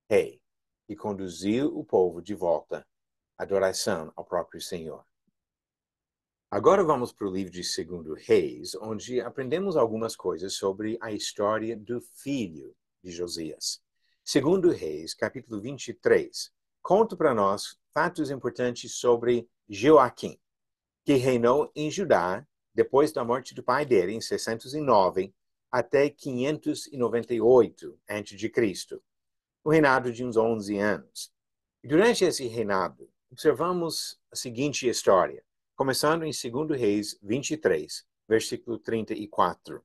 rei 0.09 0.39
que 0.87 0.95
conduziu 0.95 1.75
o 1.75 1.83
povo 1.83 2.21
de 2.21 2.35
volta 2.35 2.87
à 3.37 3.43
adoração 3.43 4.13
ao 4.15 4.23
próprio 4.23 4.61
Senhor. 4.61 5.03
Agora 6.51 6.83
vamos 6.83 7.11
para 7.11 7.27
o 7.27 7.31
livro 7.31 7.51
de 7.51 7.63
Segundo 7.63 8.13
Reis, 8.13 8.75
onde 8.75 9.19
aprendemos 9.19 9.75
algumas 9.75 10.15
coisas 10.15 10.53
sobre 10.53 10.97
a 11.01 11.11
história 11.11 11.75
do 11.75 11.99
filho 11.99 12.75
de 13.03 13.11
Josias. 13.11 13.81
Segundo 14.23 14.69
Reis, 14.69 15.15
capítulo 15.15 15.59
23, 15.59 16.53
conta 16.83 17.17
para 17.17 17.33
nós 17.33 17.79
fatos 17.91 18.29
importantes 18.29 18.93
sobre 18.93 19.49
Joaquim, 19.67 20.39
que 21.03 21.15
reinou 21.15 21.71
em 21.75 21.89
Judá 21.89 22.47
depois 22.73 23.11
da 23.11 23.23
morte 23.23 23.55
do 23.55 23.63
pai 23.63 23.83
dele, 23.83 24.13
em 24.13 24.21
609, 24.21 25.33
até 25.71 26.09
598 26.09 27.99
a.C., 28.07 29.01
o 29.63 29.69
reinado 29.71 30.13
de 30.13 30.23
uns 30.23 30.37
11 30.37 30.77
anos. 30.77 31.33
Durante 31.83 32.23
esse 32.23 32.47
reinado, 32.47 33.09
observamos 33.31 34.19
a 34.31 34.35
seguinte 34.35 34.87
história, 34.87 35.43
começando 35.75 36.23
em 36.23 36.31
2 36.31 36.79
Reis 36.79 37.19
23, 37.21 38.05
versículo 38.27 38.79
34. 38.79 39.83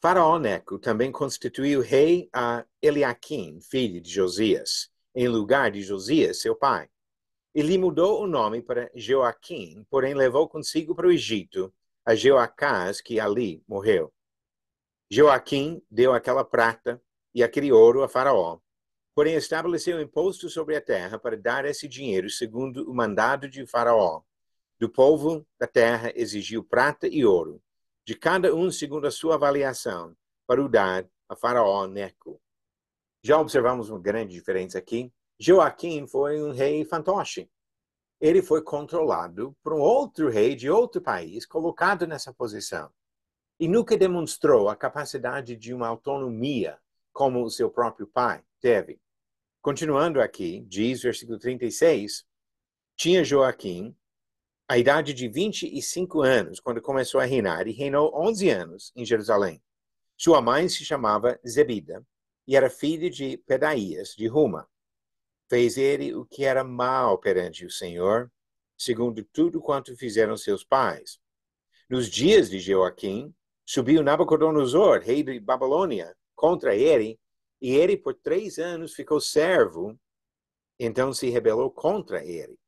Faraó 0.00 0.38
Neco 0.38 0.78
também 0.78 1.12
constituiu 1.12 1.80
rei 1.80 2.28
a 2.32 2.64
Eliaquim, 2.80 3.60
filho 3.60 4.00
de 4.00 4.10
Josias, 4.10 4.90
em 5.14 5.28
lugar 5.28 5.70
de 5.70 5.82
Josias, 5.82 6.40
seu 6.40 6.56
pai. 6.56 6.88
E 7.54 7.60
lhe 7.60 7.76
mudou 7.76 8.22
o 8.22 8.26
nome 8.26 8.62
para 8.62 8.90
Joaquim, 8.94 9.84
porém 9.90 10.14
levou 10.14 10.48
consigo 10.48 10.94
para 10.94 11.08
o 11.08 11.12
Egito 11.12 11.74
a 12.04 12.14
Jeoacás, 12.14 13.00
que 13.00 13.20
ali 13.20 13.62
morreu. 13.68 14.12
Joaquim 15.10 15.82
deu 15.90 16.14
aquela 16.14 16.44
prata 16.44 17.02
e 17.34 17.42
aquele 17.42 17.72
ouro 17.72 18.02
a 18.02 18.08
Faraó, 18.08 18.58
porém 19.14 19.34
estabeleceu 19.34 20.00
imposto 20.00 20.48
sobre 20.48 20.76
a 20.76 20.80
terra 20.80 21.18
para 21.18 21.36
dar 21.36 21.64
esse 21.64 21.88
dinheiro 21.88 22.30
segundo 22.30 22.88
o 22.88 22.94
mandado 22.94 23.48
de 23.48 23.66
Faraó. 23.66 24.22
Do 24.78 24.88
povo 24.88 25.46
da 25.58 25.66
terra 25.66 26.12
exigiu 26.14 26.62
prata 26.62 27.08
e 27.08 27.24
ouro, 27.24 27.60
de 28.06 28.14
cada 28.14 28.54
um 28.54 28.70
segundo 28.70 29.06
a 29.06 29.10
sua 29.10 29.34
avaliação, 29.34 30.16
para 30.46 30.62
o 30.62 30.68
dar 30.68 31.08
a 31.28 31.36
Faraó 31.36 31.86
Neco. 31.86 32.40
Já 33.22 33.38
observamos 33.38 33.90
uma 33.90 33.98
grande 33.98 34.32
diferença 34.32 34.78
aqui. 34.78 35.12
Joaquim 35.38 36.06
foi 36.06 36.42
um 36.42 36.52
rei 36.52 36.84
fantoche. 36.84 37.50
Ele 38.20 38.40
foi 38.40 38.62
controlado 38.62 39.56
por 39.62 39.72
um 39.72 39.80
outro 39.80 40.28
rei 40.28 40.54
de 40.54 40.70
outro 40.70 41.00
país, 41.00 41.44
colocado 41.44 42.06
nessa 42.06 42.32
posição 42.32 42.90
e 43.60 43.66
nunca 43.66 43.96
demonstrou 43.96 44.68
a 44.68 44.76
capacidade 44.76 45.56
de 45.56 45.74
uma 45.74 45.88
autonomia 45.88 46.78
como 47.12 47.42
o 47.42 47.50
seu 47.50 47.70
próprio 47.70 48.06
pai 48.06 48.42
teve. 48.60 49.00
Continuando 49.60 50.20
aqui, 50.20 50.60
diz 50.68 51.02
versículo 51.02 51.38
36, 51.38 52.24
tinha 52.96 53.24
Joaquim 53.24 53.96
a 54.70 54.76
idade 54.76 55.14
de 55.14 55.26
25 55.26 56.20
anos 56.20 56.60
quando 56.60 56.82
começou 56.82 57.22
a 57.22 57.24
reinar 57.24 57.66
e 57.66 57.72
reinou 57.72 58.12
11 58.14 58.50
anos 58.50 58.92
em 58.94 59.02
Jerusalém. 59.02 59.62
Sua 60.14 60.42
mãe 60.42 60.68
se 60.68 60.84
chamava 60.84 61.40
Zebida 61.48 62.06
e 62.46 62.54
era 62.54 62.68
filha 62.68 63.08
de 63.08 63.38
Pedaías, 63.38 64.10
de 64.10 64.26
Ruma. 64.26 64.68
Fez 65.48 65.78
ele 65.78 66.14
o 66.14 66.26
que 66.26 66.44
era 66.44 66.62
mal 66.62 67.18
perante 67.18 67.64
o 67.64 67.70
Senhor, 67.70 68.30
segundo 68.76 69.24
tudo 69.32 69.58
quanto 69.58 69.96
fizeram 69.96 70.36
seus 70.36 70.62
pais. 70.62 71.18
Nos 71.88 72.10
dias 72.10 72.50
de 72.50 72.58
Joaquim, 72.58 73.34
Subiu 73.64 74.02
Nabucodonosor, 74.02 75.00
rei 75.00 75.22
de 75.22 75.40
Babilônia, 75.40 76.14
contra 76.34 76.76
ele, 76.76 77.18
e 77.60 77.74
ele 77.74 77.96
por 77.96 78.14
três 78.14 78.58
anos 78.58 78.92
ficou 78.92 79.18
servo, 79.18 79.98
então 80.78 81.12
se 81.12 81.30
rebelou 81.30 81.70
contra 81.70 82.22
ele. 82.22 82.58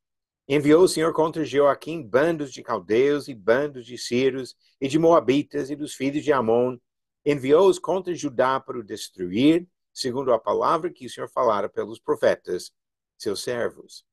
Enviou 0.52 0.82
o 0.82 0.88
Senhor 0.88 1.12
contra 1.12 1.44
Joaquim 1.44 2.02
bandos 2.02 2.52
de 2.52 2.60
caldeus 2.60 3.28
e 3.28 3.34
bandos 3.36 3.86
de 3.86 3.96
sírios 3.96 4.56
e 4.80 4.88
de 4.88 4.98
moabitas 4.98 5.70
e 5.70 5.76
dos 5.76 5.94
filhos 5.94 6.24
de 6.24 6.32
Amon. 6.32 6.76
Enviou-os 7.24 7.78
contra 7.78 8.12
Judá 8.16 8.58
para 8.58 8.76
o 8.76 8.82
destruir, 8.82 9.68
segundo 9.94 10.32
a 10.32 10.40
palavra 10.40 10.90
que 10.90 11.06
o 11.06 11.08
Senhor 11.08 11.28
falara 11.28 11.68
pelos 11.68 12.00
profetas, 12.00 12.72
seus 13.16 13.44
servos. 13.44 14.04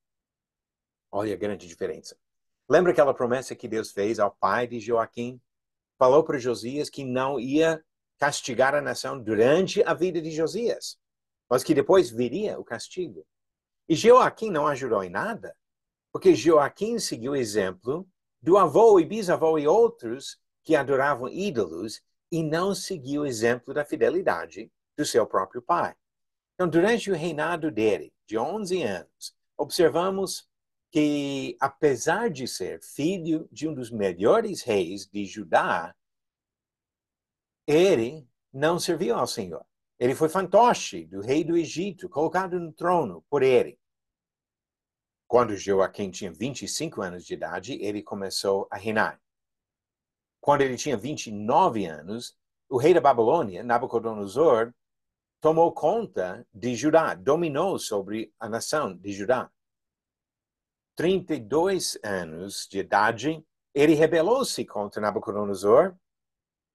Olha 1.11 1.33
a 1.33 1.37
grande 1.37 1.67
diferença. 1.67 2.15
Lembra 2.69 2.91
aquela 2.91 3.15
promessa 3.15 3.55
que 3.55 3.67
Deus 3.67 3.91
fez 3.91 4.19
ao 4.19 4.29
pai 4.29 4.67
de 4.67 4.79
Joaquim? 4.79 5.41
falou 5.97 6.23
para 6.23 6.37
Josias 6.37 6.87
que 6.87 7.03
não 7.03 7.39
ia 7.39 7.83
castigar 8.19 8.75
a 8.75 8.81
nação 8.81 9.19
durante 9.19 9.81
a 9.81 9.95
vida 9.95 10.21
de 10.21 10.29
Josias, 10.29 10.99
mas 11.49 11.63
que 11.63 11.73
depois 11.73 12.11
viria 12.11 12.59
o 12.59 12.63
castigo. 12.63 13.25
E 13.89 13.95
Joaquim 13.95 14.51
não 14.51 14.67
ajudou 14.67 15.03
em 15.03 15.09
nada, 15.09 15.55
porque 16.11 16.35
Joaquim 16.35 16.99
seguiu 16.99 17.33
o 17.33 17.35
exemplo 17.35 18.07
do 18.41 18.57
avô 18.57 18.99
e 18.99 19.05
bisavô 19.05 19.57
e 19.57 19.67
outros 19.67 20.37
que 20.63 20.75
adoravam 20.75 21.29
ídolos 21.29 22.01
e 22.31 22.43
não 22.43 22.75
seguiu 22.75 23.21
o 23.21 23.25
exemplo 23.25 23.73
da 23.73 23.85
fidelidade 23.85 24.71
do 24.97 25.05
seu 25.05 25.25
próprio 25.25 25.61
pai. 25.61 25.95
Então, 26.55 26.67
durante 26.67 27.11
o 27.11 27.15
reinado 27.15 27.71
dele, 27.71 28.11
de 28.25 28.37
11 28.37 28.83
anos, 28.83 29.35
observamos 29.57 30.47
que, 30.91 31.55
apesar 31.59 32.29
de 32.29 32.47
ser 32.47 32.81
filho 32.81 33.47
de 33.51 33.67
um 33.67 33.73
dos 33.73 33.91
melhores 33.91 34.61
reis 34.61 35.07
de 35.07 35.25
Judá, 35.25 35.95
ele 37.67 38.27
não 38.51 38.79
serviu 38.79 39.15
ao 39.15 39.27
Senhor. 39.27 39.65
Ele 39.99 40.15
foi 40.15 40.29
fantoche 40.29 41.05
do 41.05 41.21
rei 41.21 41.43
do 41.43 41.57
Egito, 41.57 42.09
colocado 42.09 42.59
no 42.59 42.71
trono 42.71 43.23
por 43.29 43.43
ele. 43.43 43.79
Quando 45.27 45.57
Joaquim 45.57 46.09
tinha 46.09 46.31
25 46.31 47.01
anos 47.01 47.25
de 47.25 47.33
idade, 47.33 47.73
ele 47.81 48.01
começou 48.01 48.67
a 48.71 48.77
reinar. 48.77 49.21
Quando 50.39 50.61
ele 50.61 50.77
tinha 50.77 50.95
29 50.95 51.85
anos, 51.85 52.37
o 52.69 52.77
rei 52.77 52.93
da 52.93 53.01
Babilônia, 53.01 53.63
Nabucodonosor, 53.63 54.73
tomou 55.41 55.71
conta 55.73 56.47
de 56.53 56.75
Judá, 56.75 57.13
dominou 57.13 57.77
sobre 57.77 58.33
a 58.39 58.47
nação 58.47 58.95
de 58.95 59.11
Judá. 59.11 59.51
32 60.95 61.99
anos 62.03 62.67
de 62.71 62.79
idade, 62.79 63.45
ele 63.73 63.93
rebelou-se 63.93 64.65
contra 64.65 65.01
Nabucodonosor 65.01 65.95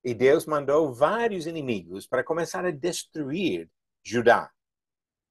e 0.04 0.14
Deus 0.14 0.46
mandou 0.46 0.92
vários 0.92 1.46
inimigos 1.46 2.06
para 2.06 2.22
começar 2.22 2.64
a 2.64 2.70
destruir 2.70 3.68
Judá. 4.04 4.52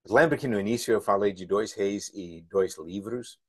Lembra 0.09 0.37
que 0.37 0.47
no 0.47 0.59
início 0.59 0.91
eu 0.91 0.99
falei 0.99 1.31
de 1.31 1.45
dois 1.45 1.73
reis 1.73 2.09
e 2.13 2.41
dois 2.49 2.77
livros? 2.77 3.39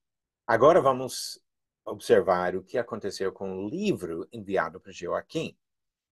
Agora 0.46 0.82
vamos 0.82 1.40
observar 1.84 2.54
o 2.54 2.62
que 2.62 2.76
aconteceu 2.76 3.32
com 3.32 3.56
o 3.56 3.68
livro 3.68 4.28
enviado 4.30 4.78
para 4.78 4.92
Joaquim. 4.92 5.56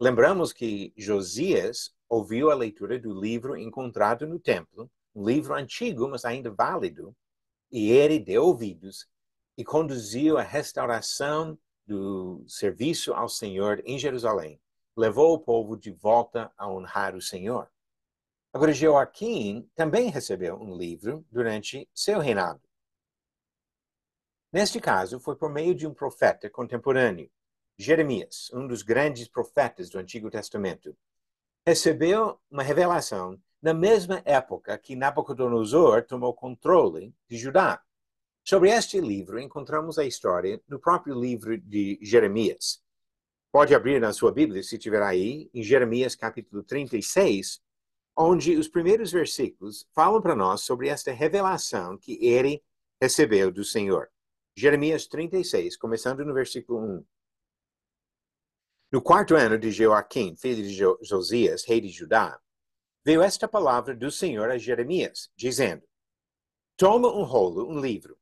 Lembramos 0.00 0.52
que 0.52 0.94
Josias 0.96 1.94
ouviu 2.08 2.50
a 2.50 2.54
leitura 2.54 2.98
do 2.98 3.12
livro 3.12 3.54
encontrado 3.54 4.26
no 4.26 4.38
templo, 4.38 4.90
um 5.14 5.24
livro 5.26 5.52
antigo, 5.54 6.08
mas 6.08 6.24
ainda 6.24 6.50
válido, 6.50 7.14
e 7.70 7.90
ele 7.90 8.18
deu 8.18 8.44
ouvidos 8.44 9.06
e 9.58 9.64
conduziu 9.64 10.38
a 10.38 10.42
restauração 10.42 11.58
do 11.86 12.42
serviço 12.48 13.12
ao 13.12 13.28
Senhor 13.28 13.82
em 13.84 13.98
Jerusalém. 13.98 14.58
Levou 14.96 15.34
o 15.34 15.38
povo 15.38 15.76
de 15.76 15.90
volta 15.90 16.50
a 16.56 16.66
honrar 16.68 17.14
o 17.14 17.20
Senhor. 17.20 17.68
Agora, 18.52 18.72
Joaquim 18.72 19.68
também 19.76 20.10
recebeu 20.10 20.56
um 20.56 20.76
livro 20.76 21.24
durante 21.30 21.88
seu 21.94 22.18
reinado. 22.18 22.60
Neste 24.52 24.80
caso, 24.80 25.20
foi 25.20 25.36
por 25.36 25.48
meio 25.48 25.72
de 25.74 25.86
um 25.86 25.94
profeta 25.94 26.50
contemporâneo, 26.50 27.30
Jeremias, 27.78 28.50
um 28.52 28.66
dos 28.66 28.82
grandes 28.82 29.28
profetas 29.28 29.88
do 29.88 29.98
Antigo 29.98 30.28
Testamento. 30.28 30.96
Recebeu 31.64 32.40
uma 32.50 32.64
revelação 32.64 33.40
na 33.62 33.72
mesma 33.72 34.20
época 34.24 34.76
que 34.78 34.96
Nabucodonosor 34.96 36.04
tomou 36.04 36.34
controle 36.34 37.14
de 37.28 37.38
Judá. 37.38 37.80
Sobre 38.42 38.70
este 38.70 39.00
livro, 39.00 39.38
encontramos 39.38 39.96
a 39.96 40.04
história 40.04 40.60
no 40.66 40.80
próprio 40.80 41.14
livro 41.14 41.56
de 41.56 41.98
Jeremias. 42.02 42.82
Pode 43.52 43.74
abrir 43.74 44.00
na 44.00 44.12
sua 44.12 44.32
Bíblia, 44.32 44.62
se 44.62 44.76
tiver 44.76 45.02
aí, 45.02 45.48
em 45.54 45.62
Jeremias 45.62 46.16
capítulo 46.16 46.64
36, 46.64 47.62
onde 48.16 48.56
os 48.56 48.68
primeiros 48.68 49.12
versículos 49.12 49.86
falam 49.94 50.20
para 50.20 50.36
nós 50.36 50.62
sobre 50.62 50.88
esta 50.88 51.12
revelação 51.12 51.96
que 51.96 52.18
ele 52.24 52.62
recebeu 53.00 53.50
do 53.50 53.64
Senhor. 53.64 54.10
Jeremias 54.56 55.06
36, 55.06 55.76
começando 55.76 56.24
no 56.24 56.34
versículo 56.34 56.80
1. 56.80 57.04
No 58.92 59.00
quarto 59.00 59.36
ano 59.36 59.56
de 59.56 59.70
Joaquim, 59.70 60.36
filho 60.36 60.62
de 60.62 61.06
Josias, 61.06 61.64
rei 61.64 61.80
de 61.80 61.88
Judá, 61.88 62.40
veio 63.04 63.22
esta 63.22 63.48
palavra 63.48 63.94
do 63.94 64.10
Senhor 64.10 64.50
a 64.50 64.58
Jeremias, 64.58 65.30
dizendo: 65.36 65.82
Toma 66.76 67.08
um 67.08 67.22
rolo, 67.22 67.70
um 67.70 67.80
livro, 67.80 68.18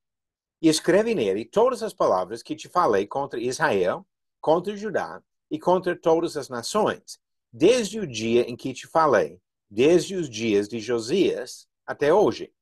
e 0.60 0.68
escreve 0.68 1.14
nele 1.14 1.44
todas 1.44 1.82
as 1.82 1.94
palavras 1.94 2.42
que 2.42 2.54
te 2.54 2.68
falei 2.68 3.06
contra 3.06 3.40
Israel, 3.40 4.06
contra 4.40 4.76
Judá 4.76 5.22
e 5.50 5.58
contra 5.58 5.96
todas 5.96 6.36
as 6.36 6.48
nações, 6.48 7.18
desde 7.52 7.98
o 7.98 8.06
dia 8.06 8.42
em 8.42 8.54
que 8.54 8.74
te 8.74 8.86
falei, 8.86 9.40
desde 9.70 10.16
os 10.16 10.28
dias 10.28 10.68
de 10.68 10.78
Josias 10.80 11.68
até 11.86 12.12
hoje. 12.12 12.52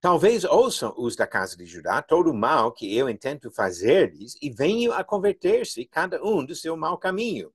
Talvez 0.00 0.42
ouçam 0.42 0.92
os 0.98 1.14
da 1.14 1.28
casa 1.28 1.56
de 1.56 1.64
Judá 1.64 2.02
todo 2.02 2.30
o 2.30 2.34
mal 2.34 2.72
que 2.72 2.96
eu 2.96 3.08
intento 3.08 3.52
fazer-lhes 3.52 4.36
e 4.42 4.50
venham 4.50 4.92
a 4.92 5.04
converter-se 5.04 5.84
cada 5.84 6.20
um 6.24 6.44
do 6.44 6.56
seu 6.56 6.76
mau 6.76 6.98
caminho, 6.98 7.54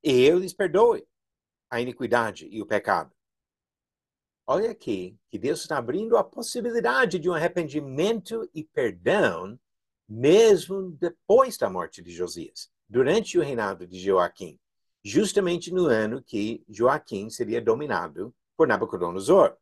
e 0.00 0.22
eu 0.22 0.38
lhes 0.38 0.52
perdoe 0.52 1.04
a 1.68 1.80
iniquidade 1.80 2.46
e 2.48 2.62
o 2.62 2.66
pecado. 2.66 3.12
Olha 4.46 4.70
aqui 4.70 5.18
que 5.28 5.38
Deus 5.38 5.62
está 5.62 5.78
abrindo 5.78 6.16
a 6.16 6.22
possibilidade 6.22 7.18
de 7.18 7.28
um 7.28 7.34
arrependimento 7.34 8.48
e 8.54 8.62
perdão, 8.62 9.58
mesmo 10.08 10.90
depois 10.92 11.56
da 11.56 11.68
morte 11.68 12.02
de 12.02 12.12
Josias, 12.12 12.70
durante 12.88 13.36
o 13.36 13.42
reinado 13.42 13.84
de 13.84 13.98
Joaquim, 13.98 14.59
justamente 15.04 15.72
no 15.72 15.86
ano 15.86 16.22
que 16.22 16.62
Joaquim 16.68 17.30
seria 17.30 17.60
dominado 17.60 18.34
por 18.56 18.68
Nabucodonosor. 18.68 19.56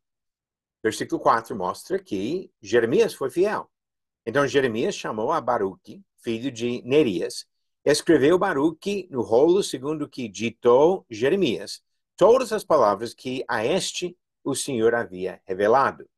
Versículo 0.83 1.21
4 1.21 1.57
mostra 1.57 1.99
que 1.99 2.51
Jeremias 2.61 3.15
foi 3.15 3.31
fiel. 3.31 3.71
Então 4.25 4.47
Jeremias 4.47 4.95
chamou 4.95 5.33
a 5.33 5.41
Baruque, 5.41 6.03
filho 6.19 6.51
de 6.51 6.83
Nerias, 6.83 7.47
escreveu 7.85 8.39
Baruque 8.39 9.09
no 9.11 9.23
rolo 9.23 9.63
segundo 9.63 10.09
que 10.09 10.29
ditou 10.29 11.07
Jeremias 11.09 11.83
todas 12.17 12.53
as 12.53 12.65
palavras 12.65 13.15
que 13.15 13.45
a 13.49 13.65
este 13.65 14.17
o 14.45 14.55
Senhor 14.55 14.95
havia 14.95 15.41
revelado. 15.47 16.09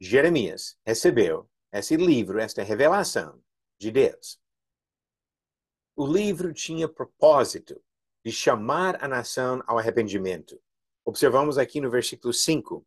Jeremias 0.00 0.78
recebeu 0.84 1.48
esse 1.72 1.96
livro, 1.96 2.38
esta 2.38 2.62
revelação 2.62 3.40
de 3.78 3.90
Deus. 3.90 4.40
O 5.94 6.06
livro 6.06 6.52
tinha 6.52 6.88
propósito 6.88 7.80
de 8.26 8.32
chamar 8.32 9.00
a 9.00 9.06
nação 9.06 9.62
ao 9.68 9.78
arrependimento. 9.78 10.60
Observamos 11.04 11.58
aqui 11.58 11.80
no 11.80 11.88
versículo 11.88 12.32
5 12.32 12.84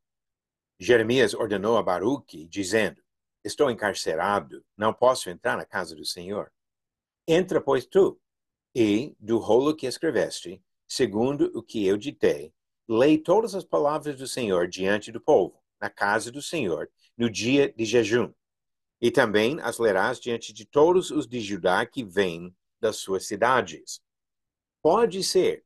Jeremias 0.77 1.33
ordenou 1.33 1.77
a 1.77 1.81
Baruque, 1.81 2.45
dizendo: 2.45 3.01
Estou 3.41 3.71
encarcerado, 3.71 4.65
não 4.75 4.93
posso 4.93 5.29
entrar 5.29 5.55
na 5.55 5.63
casa 5.63 5.95
do 5.95 6.03
Senhor. 6.03 6.51
Entra, 7.25 7.61
pois, 7.61 7.85
tu, 7.85 8.19
e, 8.75 9.15
do 9.17 9.37
rolo 9.37 9.73
que 9.73 9.87
escreveste, 9.87 10.61
segundo 10.85 11.49
o 11.57 11.63
que 11.63 11.87
eu 11.87 11.95
ditei, 11.95 12.53
lei 12.85 13.17
todas 13.17 13.55
as 13.55 13.63
palavras 13.63 14.17
do 14.17 14.27
Senhor 14.27 14.67
diante 14.67 15.09
do 15.09 15.21
povo, 15.21 15.63
na 15.79 15.89
casa 15.89 16.29
do 16.33 16.41
Senhor, 16.41 16.91
no 17.17 17.29
dia 17.29 17.71
de 17.71 17.85
jejum. 17.85 18.33
E 18.99 19.09
também 19.09 19.57
as 19.61 19.79
lerás 19.79 20.19
diante 20.19 20.51
de 20.51 20.65
todos 20.65 21.11
os 21.11 21.25
de 21.25 21.39
Judá 21.39 21.85
que 21.85 22.03
vêm 22.03 22.53
das 22.81 22.97
suas 22.97 23.25
cidades. 23.25 24.01
Pode 24.81 25.23
ser 25.23 25.65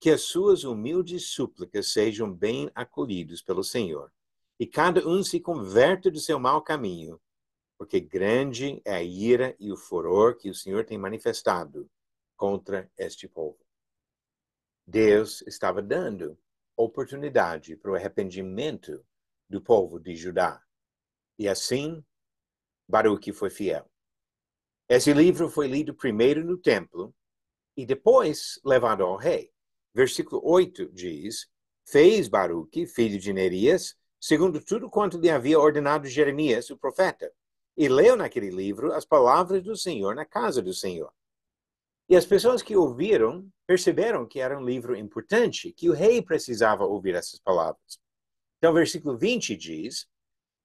que 0.00 0.10
as 0.10 0.22
suas 0.22 0.64
humildes 0.64 1.28
súplicas 1.28 1.92
sejam 1.92 2.32
bem 2.32 2.70
acolhidas 2.74 3.42
pelo 3.42 3.62
Senhor, 3.62 4.12
e 4.58 4.66
cada 4.66 5.06
um 5.06 5.22
se 5.22 5.38
converta 5.38 6.10
do 6.10 6.18
seu 6.18 6.38
mau 6.38 6.62
caminho, 6.62 7.20
porque 7.76 8.00
grande 8.00 8.80
é 8.84 8.94
a 8.94 9.02
ira 9.02 9.54
e 9.60 9.70
o 9.70 9.76
furor 9.76 10.36
que 10.36 10.48
o 10.48 10.54
Senhor 10.54 10.84
tem 10.84 10.96
manifestado 10.96 11.90
contra 12.36 12.90
este 12.96 13.28
povo. 13.28 13.58
Deus 14.86 15.42
estava 15.42 15.82
dando 15.82 16.38
oportunidade 16.76 17.76
para 17.76 17.90
o 17.90 17.94
arrependimento 17.94 19.04
do 19.48 19.60
povo 19.60 19.98
de 19.98 20.14
Judá. 20.14 20.62
E 21.38 21.48
assim, 21.48 22.04
Baruque 22.88 23.32
foi 23.32 23.50
fiel. 23.50 23.90
Esse 24.88 25.12
livro 25.12 25.50
foi 25.50 25.66
lido 25.66 25.94
primeiro 25.94 26.44
no 26.44 26.56
templo 26.56 27.14
e 27.76 27.84
depois 27.84 28.58
levado 28.64 29.04
ao 29.04 29.16
rei. 29.16 29.50
Versículo 29.94 30.40
8 30.44 30.90
diz: 30.92 31.46
Fez 31.86 32.26
Baruque, 32.28 32.86
filho 32.86 33.18
de 33.18 33.32
Nerias, 33.32 33.94
segundo 34.20 34.60
tudo 34.60 34.90
quanto 34.90 35.18
lhe 35.18 35.30
havia 35.30 35.60
ordenado 35.60 36.08
Jeremias, 36.08 36.70
o 36.70 36.78
profeta, 36.78 37.30
e 37.76 37.88
leu 37.88 38.16
naquele 38.16 38.50
livro 38.50 38.92
as 38.92 39.04
palavras 39.04 39.62
do 39.62 39.76
Senhor 39.76 40.14
na 40.14 40.24
casa 40.24 40.62
do 40.62 40.72
Senhor. 40.72 41.12
E 42.08 42.16
as 42.16 42.24
pessoas 42.24 42.62
que 42.62 42.76
ouviram 42.76 43.48
perceberam 43.66 44.26
que 44.26 44.40
era 44.40 44.58
um 44.58 44.64
livro 44.64 44.96
importante, 44.96 45.72
que 45.72 45.90
o 45.90 45.92
rei 45.92 46.22
precisava 46.22 46.84
ouvir 46.84 47.14
essas 47.14 47.40
palavras. 47.40 47.98
Então, 48.58 48.72
versículo 48.72 49.18
20 49.18 49.56
diz: 49.56 50.06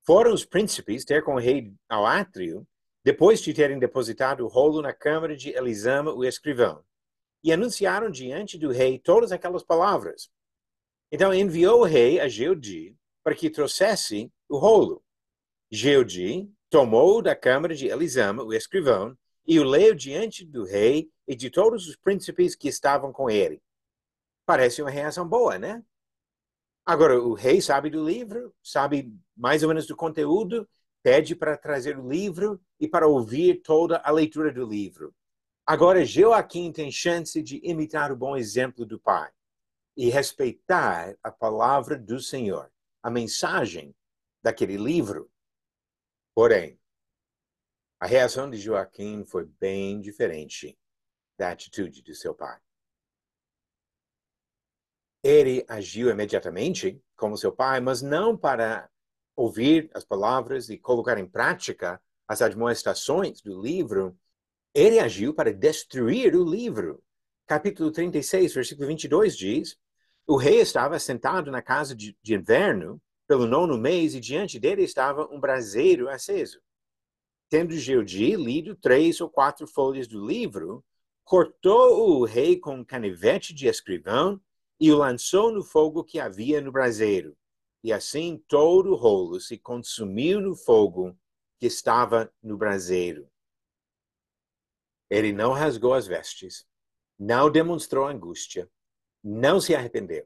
Foram 0.05 0.33
os 0.33 0.45
príncipes 0.45 1.03
ter 1.03 1.23
com 1.23 1.35
o 1.35 1.39
rei 1.39 1.73
ao 1.89 2.05
átrio, 2.05 2.65
depois 3.03 3.41
de 3.41 3.53
terem 3.53 3.79
depositado 3.79 4.45
o 4.45 4.47
rolo 4.47 4.81
na 4.81 4.93
câmara 4.93 5.35
de 5.35 5.49
Elisama, 5.49 6.13
o 6.13 6.23
escrivão 6.23 6.83
e 7.43 7.51
anunciaram 7.51 8.09
diante 8.09 8.57
do 8.57 8.71
rei 8.71 8.99
todas 8.99 9.31
aquelas 9.31 9.63
palavras. 9.63 10.29
Então 11.11 11.33
enviou 11.33 11.81
o 11.81 11.85
rei 11.85 12.19
a 12.19 12.27
Geudi 12.27 12.95
para 13.23 13.35
que 13.35 13.49
trouxesse 13.49 14.31
o 14.47 14.57
rolo. 14.57 15.03
Geudi 15.69 16.49
tomou 16.69 17.21
da 17.21 17.35
câmara 17.35 17.75
de 17.75 17.87
Elisama 17.87 18.43
o 18.43 18.53
escrivão 18.53 19.17
e 19.45 19.59
o 19.59 19.63
leu 19.63 19.93
diante 19.93 20.45
do 20.45 20.63
rei 20.63 21.09
e 21.27 21.35
de 21.35 21.49
todos 21.49 21.87
os 21.87 21.95
príncipes 21.95 22.55
que 22.55 22.67
estavam 22.67 23.11
com 23.11 23.29
ele. 23.29 23.61
Parece 24.45 24.81
uma 24.81 24.89
reação 24.89 25.27
boa, 25.27 25.57
né? 25.57 25.83
Agora, 26.85 27.21
o 27.21 27.33
rei 27.33 27.61
sabe 27.61 27.89
do 27.89 28.03
livro, 28.03 28.53
sabe 28.63 29.13
mais 29.35 29.61
ou 29.61 29.69
menos 29.69 29.85
do 29.85 29.95
conteúdo, 29.95 30.67
pede 31.03 31.35
para 31.35 31.57
trazer 31.57 31.97
o 31.97 32.07
livro 32.07 32.59
e 32.79 32.87
para 32.87 33.07
ouvir 33.07 33.61
toda 33.61 33.97
a 33.97 34.11
leitura 34.11 34.51
do 34.51 34.65
livro. 34.65 35.13
Agora, 35.71 36.03
Joaquim 36.03 36.69
tem 36.69 36.91
chance 36.91 37.41
de 37.41 37.61
imitar 37.63 38.11
o 38.11 38.15
bom 38.17 38.35
exemplo 38.35 38.85
do 38.85 38.99
pai 38.99 39.31
e 39.95 40.09
respeitar 40.09 41.17
a 41.23 41.31
palavra 41.31 41.97
do 41.97 42.19
Senhor, 42.19 42.69
a 43.01 43.09
mensagem 43.09 43.95
daquele 44.43 44.75
livro. 44.75 45.31
Porém, 46.35 46.77
a 48.01 48.05
reação 48.05 48.49
de 48.49 48.57
Joaquim 48.57 49.23
foi 49.23 49.45
bem 49.45 50.01
diferente 50.01 50.77
da 51.39 51.51
atitude 51.51 52.01
de 52.01 52.15
seu 52.15 52.35
pai. 52.35 52.59
Ele 55.23 55.65
agiu 55.69 56.09
imediatamente 56.09 57.01
como 57.15 57.37
seu 57.37 57.55
pai, 57.55 57.79
mas 57.79 58.01
não 58.01 58.37
para 58.37 58.91
ouvir 59.37 59.89
as 59.93 60.03
palavras 60.03 60.67
e 60.67 60.77
colocar 60.77 61.17
em 61.17 61.25
prática 61.25 62.03
as 62.27 62.41
admoestações 62.41 63.39
do 63.39 63.61
livro 63.61 64.19
ele 64.73 64.99
agiu 64.99 65.33
para 65.33 65.53
destruir 65.53 66.35
o 66.35 66.43
livro. 66.43 67.03
Capítulo 67.45 67.91
36, 67.91 68.53
versículo 68.53 68.87
22 68.87 69.35
diz: 69.35 69.77
O 70.25 70.37
rei 70.37 70.61
estava 70.61 70.97
sentado 70.99 71.51
na 71.51 71.61
casa 71.61 71.95
de, 71.95 72.17
de 72.23 72.35
inverno 72.35 73.01
pelo 73.27 73.45
nono 73.45 73.77
mês 73.77 74.15
e 74.15 74.19
diante 74.19 74.59
dele 74.59 74.83
estava 74.83 75.27
um 75.31 75.39
braseiro 75.39 76.09
aceso. 76.09 76.61
Tendo 77.49 77.73
Geodi 77.73 78.35
lido 78.35 78.75
três 78.75 79.19
ou 79.19 79.29
quatro 79.29 79.67
folhas 79.67 80.07
do 80.07 80.25
livro, 80.25 80.83
cortou 81.23 82.19
o 82.19 82.25
rei 82.25 82.57
com 82.57 82.75
um 82.75 82.83
canivete 82.83 83.53
de 83.53 83.67
escrivão 83.67 84.39
e 84.79 84.91
o 84.91 84.97
lançou 84.97 85.51
no 85.51 85.63
fogo 85.63 86.03
que 86.03 86.19
havia 86.19 86.61
no 86.61 86.71
braseiro. 86.71 87.35
E 87.83 87.91
assim 87.91 88.41
todo 88.47 88.91
o 88.91 88.95
rolo 88.95 89.39
se 89.39 89.57
consumiu 89.57 90.39
no 90.39 90.55
fogo 90.55 91.17
que 91.59 91.67
estava 91.67 92.31
no 92.41 92.57
braseiro. 92.57 93.30
Ele 95.11 95.33
não 95.33 95.51
rasgou 95.51 95.93
as 95.93 96.07
vestes, 96.07 96.65
não 97.19 97.51
demonstrou 97.51 98.07
angústia, 98.07 98.71
não 99.21 99.59
se 99.59 99.75
arrependeu. 99.75 100.25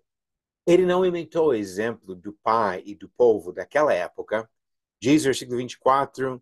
Ele 0.63 0.86
não 0.86 1.04
imitou 1.04 1.48
o 1.48 1.54
exemplo 1.56 2.13
do 2.13 2.32
pai 2.34 2.84
e 2.86 2.93
do 2.93 3.10
povo 3.10 3.52
daquela 3.52 3.91
época. 3.91 4.48
Diz 5.02 5.24
o 5.24 5.26
versículo 5.26 5.58
24: 5.58 6.39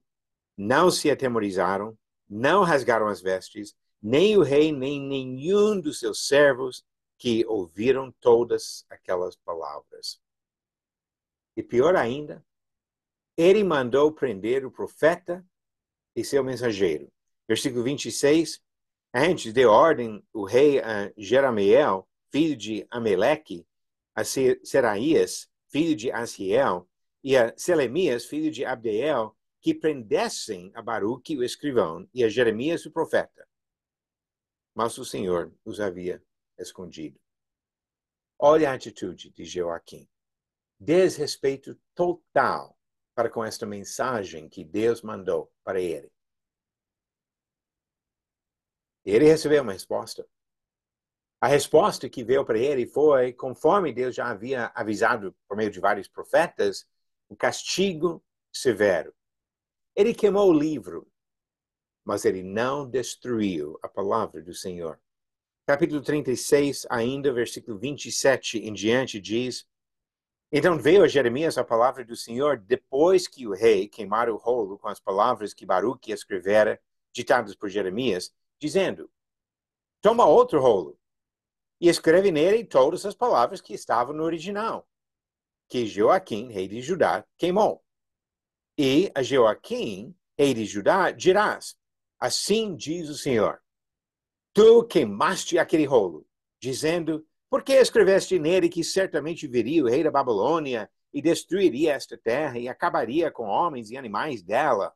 não 0.58 0.92
se 0.92 1.10
atemorizaram, 1.10 1.98
não 2.30 2.64
rasgaram 2.64 3.08
as 3.08 3.22
vestes, 3.22 3.74
nem 4.02 4.36
o 4.36 4.42
rei, 4.42 4.74
nem 4.74 5.00
nenhum 5.00 5.80
dos 5.80 6.00
seus 6.00 6.28
servos 6.28 6.86
que 7.18 7.46
ouviram 7.46 8.12
todas 8.20 8.86
aquelas 8.90 9.38
palavras. 9.38 10.22
E 11.56 11.64
pior 11.64 11.96
ainda, 11.96 12.46
ele 13.38 13.64
mandou 13.64 14.12
prender 14.12 14.66
o 14.66 14.72
profeta 14.72 15.46
e 16.14 16.26
seu 16.26 16.44
mensageiro. 16.44 17.10
Versículo 17.48 17.84
26. 17.84 18.62
Antes 19.14 19.54
deu 19.54 19.70
ordem 19.70 20.26
o 20.34 20.44
rei 20.44 20.80
a 20.80 21.12
Jeramiel, 21.18 22.08
filho 22.32 22.56
de 22.56 22.88
Ameleque, 22.90 23.66
a 24.16 24.24
Seraías, 24.24 25.50
filho 25.70 25.96
de 25.96 26.12
Asiel, 26.12 26.90
e 27.24 27.38
a 27.38 27.54
Selemias, 27.58 28.26
filho 28.26 28.52
de 28.52 28.66
Abdeel, 28.66 29.36
que 29.62 29.74
prendessem 29.74 30.72
a 30.76 30.82
Baruque, 30.82 31.38
o 31.38 31.44
escrivão, 31.44 32.08
e 32.14 32.24
a 32.24 32.30
Jeremias, 32.30 32.86
o 32.86 32.92
profeta. 32.92 33.48
Mas 34.76 34.98
o 34.98 35.06
Senhor 35.06 35.54
os 35.64 35.80
havia 35.80 36.22
escondido. 36.58 37.20
Olha 38.38 38.72
a 38.72 38.74
atitude 38.74 39.30
de 39.30 39.46
Joaquim. 39.46 40.10
Desrespeito 40.78 41.80
total 41.96 42.78
para 43.16 43.30
com 43.30 43.44
esta 43.44 43.66
mensagem 43.66 44.50
que 44.50 44.66
Deus 44.66 45.02
mandou 45.02 45.50
para 45.64 45.80
ele. 45.80 46.12
Ele 49.06 49.26
recebeu 49.26 49.62
uma 49.64 49.74
resposta. 49.74 50.26
A 51.42 51.48
resposta 51.48 52.10
que 52.10 52.24
veio 52.24 52.46
para 52.46 52.58
ele 52.58 52.88
foi, 52.88 53.34
conforme 53.34 53.92
Deus 53.92 54.16
já 54.16 54.30
havia 54.30 54.72
avisado 54.74 55.36
por 55.48 55.58
meio 55.58 55.70
de 55.70 55.80
vários 55.80 56.08
profetas, 56.08 56.88
um 57.30 57.36
castigo 57.36 58.24
severo. 58.52 59.14
Ele 59.94 60.14
queimou 60.14 60.50
o 60.50 60.58
livro, 60.58 61.06
mas 62.06 62.24
ele 62.24 62.42
não 62.44 62.90
destruiu 62.90 63.78
a 63.84 63.90
palavra 63.90 64.42
do 64.42 64.54
Senhor. 64.54 65.00
Capítulo 65.66 66.02
36, 66.02 66.86
ainda, 66.90 67.32
versículo 67.34 67.78
27 67.78 68.60
em 68.60 68.74
diante, 68.74 69.20
diz: 69.20 69.68
Então 70.52 70.78
veio 70.80 71.04
a 71.04 71.08
Jeremias 71.08 71.58
a 71.58 71.64
palavra 71.64 72.06
do 72.06 72.16
Senhor 72.16 72.58
depois 72.58 73.28
que 73.28 73.48
o 73.48 73.54
rei 73.54 73.88
queimara 73.88 74.34
o 74.34 74.38
rolo 74.38 74.78
com 74.78 74.88
as 74.88 75.00
palavras 75.00 75.54
que 75.54 75.66
Baruque 75.66 76.12
escrevera, 76.12 76.82
ditadas 77.14 77.56
por 77.56 77.70
Jeremias, 77.70 78.34
dizendo: 78.64 79.12
Toma 80.02 80.26
outro 80.26 80.62
rolo 80.62 80.98
e 81.82 81.90
escreve 81.90 82.32
nele 82.32 82.64
todas 82.64 83.06
as 83.06 83.14
palavras 83.14 83.60
que 83.60 83.74
estavam 83.74 84.16
no 84.16 84.24
original, 84.24 84.88
que 85.68 85.86
Joaquim, 85.86 86.50
rei 86.50 86.66
de 86.70 86.82
Judá, 86.82 87.26
queimou. 87.38 87.84
E 88.78 89.12
a 89.14 89.22
Joaquim, 89.22 90.16
rei 90.38 90.54
de 90.54 90.66
Judá, 90.66 91.12
dirás: 91.12 91.76
Assim 92.18 92.74
diz 92.74 93.10
o 93.10 93.18
Senhor: 93.18 93.62
Tu 94.54 94.86
queimaste 94.86 95.60
aquele 95.60 95.84
rolo, 95.84 96.26
dizendo: 96.58 97.28
Por 97.50 97.64
que 97.64 97.74
escreveste 97.74 98.40
nele 98.40 98.70
que 98.70 98.82
certamente 98.82 99.46
viria 99.46 99.84
o 99.84 99.90
rei 99.90 100.06
da 100.06 100.12
Babilônia 100.12 100.90
e 101.14 101.22
destruiria 101.22 101.92
esta 101.94 102.18
terra 102.18 102.58
e 102.58 102.70
acabaria 102.70 103.30
com 103.30 103.44
homens 103.44 103.92
e 103.92 103.98
animais 103.98 104.42
dela? 104.42 104.96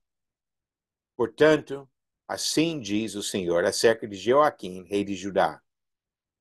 Portanto, 1.18 1.90
assim 2.28 2.80
diz 2.80 3.16
o 3.16 3.24
Senhor 3.24 3.63
acerca 3.63 4.08
de 4.08 4.16
Joaquim, 4.16 4.84
rei 4.84 5.04
de 5.04 5.16
Judá: 5.16 5.62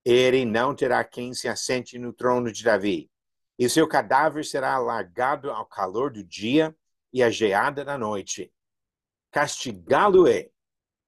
Ele 0.04 0.44
não 0.44 0.74
terá 0.74 1.04
quem 1.04 1.32
se 1.32 1.48
assente 1.48 1.98
no 1.98 2.12
trono 2.12 2.50
de 2.50 2.64
Davi, 2.64 3.10
e 3.58 3.68
seu 3.68 3.86
cadáver 3.88 4.44
será 4.44 4.76
largado 4.78 5.50
ao 5.50 5.64
calor 5.64 6.12
do 6.12 6.22
dia 6.24 6.76
e 7.12 7.22
a 7.22 7.30
geada 7.30 7.84
da 7.84 7.96
noite. 7.96 8.52
Castigá-lo-é 9.30 10.50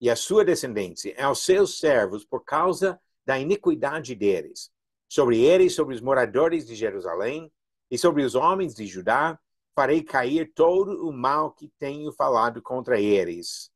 e 0.01 0.09
a 0.09 0.17
sua 0.17 0.45
descendência 0.45 1.15
aos 1.23 1.45
seus 1.45 1.79
servos 1.79 2.25
por 2.25 2.45
causa 2.45 3.01
da 3.27 3.39
iniquidade 3.39 4.15
deles. 4.15 4.71
Sobre 5.09 5.41
eles, 5.41 5.75
sobre 5.75 5.95
os 5.95 6.01
moradores 6.01 6.67
de 6.67 6.75
Jerusalém 6.75 7.53
e 7.91 7.99
sobre 7.99 8.23
os 8.23 8.35
homens 8.35 8.75
de 8.75 8.87
Judá, 8.87 9.39
farei 9.75 10.03
cair 10.03 10.53
todo 10.55 11.07
o 11.07 11.13
mal 11.13 11.53
que 11.53 11.69
tenho 11.79 12.13
falado 12.13 12.61
contra 12.63 13.01
eles. 13.01 13.71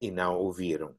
E 0.00 0.10
não 0.10 0.36
ouviram. 0.36 0.94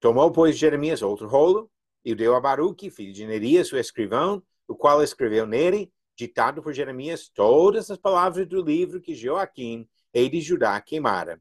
Tomou, 0.00 0.30
pois, 0.30 0.56
Jeremias 0.56 1.02
outro 1.02 1.26
rolo 1.26 1.70
e 2.04 2.12
o 2.12 2.16
deu 2.16 2.34
a 2.34 2.40
Baruque, 2.40 2.90
filho 2.90 3.12
de 3.12 3.26
Nerias, 3.26 3.72
o 3.72 3.78
escrivão, 3.78 4.42
o 4.68 4.74
qual 4.74 5.02
escreveu 5.02 5.46
nele 5.46 5.90
ditado 6.16 6.62
por 6.62 6.72
Jeremias 6.72 7.28
todas 7.28 7.90
as 7.90 7.98
palavras 7.98 8.46
do 8.46 8.62
livro 8.62 9.00
que 9.00 9.14
Joaquim, 9.14 9.88
rei 10.12 10.28
de 10.28 10.40
Judá, 10.40 10.80
queimara. 10.80 11.40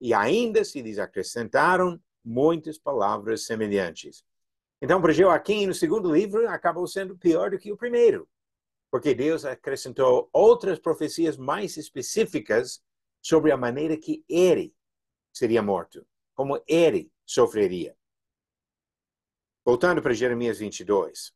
E 0.00 0.14
ainda 0.14 0.64
se 0.64 0.80
lhes 0.80 0.98
acrescentaram 0.98 2.00
muitas 2.24 2.78
palavras 2.78 3.44
semelhantes. 3.44 4.24
Então, 4.80 5.00
para 5.00 5.12
Joaquim, 5.12 5.66
no 5.66 5.74
segundo 5.74 6.12
livro, 6.12 6.48
acabou 6.48 6.86
sendo 6.86 7.16
pior 7.16 7.50
do 7.50 7.58
que 7.58 7.72
o 7.72 7.76
primeiro, 7.76 8.28
porque 8.90 9.14
Deus 9.14 9.44
acrescentou 9.44 10.28
outras 10.32 10.78
profecias 10.78 11.36
mais 11.36 11.76
específicas 11.76 12.82
sobre 13.20 13.50
a 13.50 13.56
maneira 13.56 13.96
que 13.96 14.24
ele 14.28 14.74
seria 15.34 15.60
morto, 15.60 16.06
como 16.34 16.62
ele 16.66 17.12
sofreria. 17.26 17.96
Voltando 19.64 20.00
para 20.00 20.14
Jeremias 20.14 20.58
22. 20.58 21.34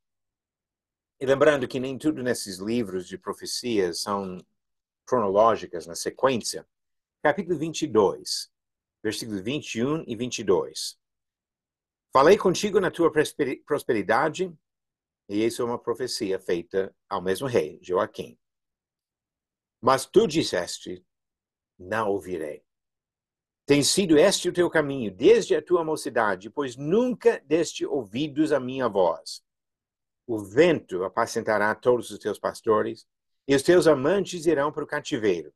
E 1.21 1.27
lembrando 1.27 1.67
que 1.67 1.81
nem 1.81 1.99
tudo 1.99 2.23
nesses 2.23 2.59
livros 2.59 3.09
de 3.09 3.19
profecias 3.19 4.03
são 4.03 4.39
cronológicas 5.05 5.87
na 5.87 5.97
sequência. 5.97 6.67
Capítulo 7.23 7.59
22, 7.59 8.53
versículos 9.03 9.41
21 9.41 10.05
e 10.07 10.15
22. 10.15 10.97
Falei 12.13 12.39
contigo 12.39 12.79
na 12.79 12.91
tua 12.91 13.11
prosperidade, 13.67 14.57
e 15.29 15.45
isso 15.45 15.61
é 15.61 15.65
uma 15.65 15.79
profecia 15.79 16.39
feita 16.39 16.95
ao 17.09 17.21
mesmo 17.21 17.49
rei, 17.49 17.81
Joaquim. 17.83 18.39
Mas 19.81 20.07
tu 20.07 20.27
disseste, 20.27 21.05
não 21.79 22.11
ouvirei. 22.11 22.68
Tem 23.69 23.83
sido 23.83 24.17
este 24.17 24.49
o 24.49 24.53
teu 24.53 24.71
caminho 24.71 25.15
desde 25.15 25.55
a 25.55 25.61
tua 25.61 25.85
mocidade, 25.85 26.49
pois 26.49 26.75
nunca 26.75 27.39
deste 27.41 27.85
ouvidos 27.85 28.51
a 28.51 28.59
minha 28.59 28.89
voz. 28.89 29.45
O 30.27 30.39
vento 30.39 31.05
apacentará 31.05 31.75
todos 31.75 32.11
os 32.11 32.19
teus 32.19 32.39
pastores, 32.39 33.07
e 33.47 33.55
os 33.55 33.63
teus 33.63 33.87
amantes 33.87 34.47
irão 34.47 34.73
para 34.73 34.83
o 34.83 34.87
cativeiro. 34.87 35.53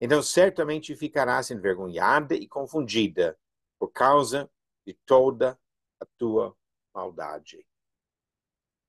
Então 0.00 0.20
certamente 0.20 0.96
ficarás 0.96 1.52
envergonhada 1.52 2.34
e 2.34 2.48
confundida 2.48 3.38
por 3.78 3.92
causa 3.92 4.50
de 4.84 4.94
toda 5.06 5.56
a 6.00 6.06
tua 6.18 6.56
maldade. 6.92 7.64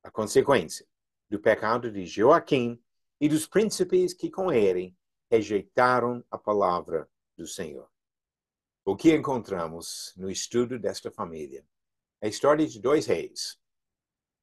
A 0.04 0.10
consequência 0.10 0.88
do 1.30 1.40
pecado 1.40 1.92
de 1.92 2.04
Joaquim 2.04 2.84
e 3.22 3.30
dos 3.30 3.46
príncipes 3.46 4.12
que 4.12 4.32
com 4.32 4.52
ele 4.52 4.98
rejeitaram 5.30 6.26
a 6.32 6.38
palavra 6.40 7.08
do 7.38 7.46
Senhor. 7.46 7.88
O 8.86 8.96
que 8.96 9.14
encontramos 9.14 10.14
no 10.16 10.30
estudo 10.30 10.80
desta 10.80 11.12
família? 11.12 11.66
É 12.22 12.28
a 12.28 12.30
história 12.30 12.66
de 12.66 12.80
dois 12.80 13.06
reis, 13.06 13.60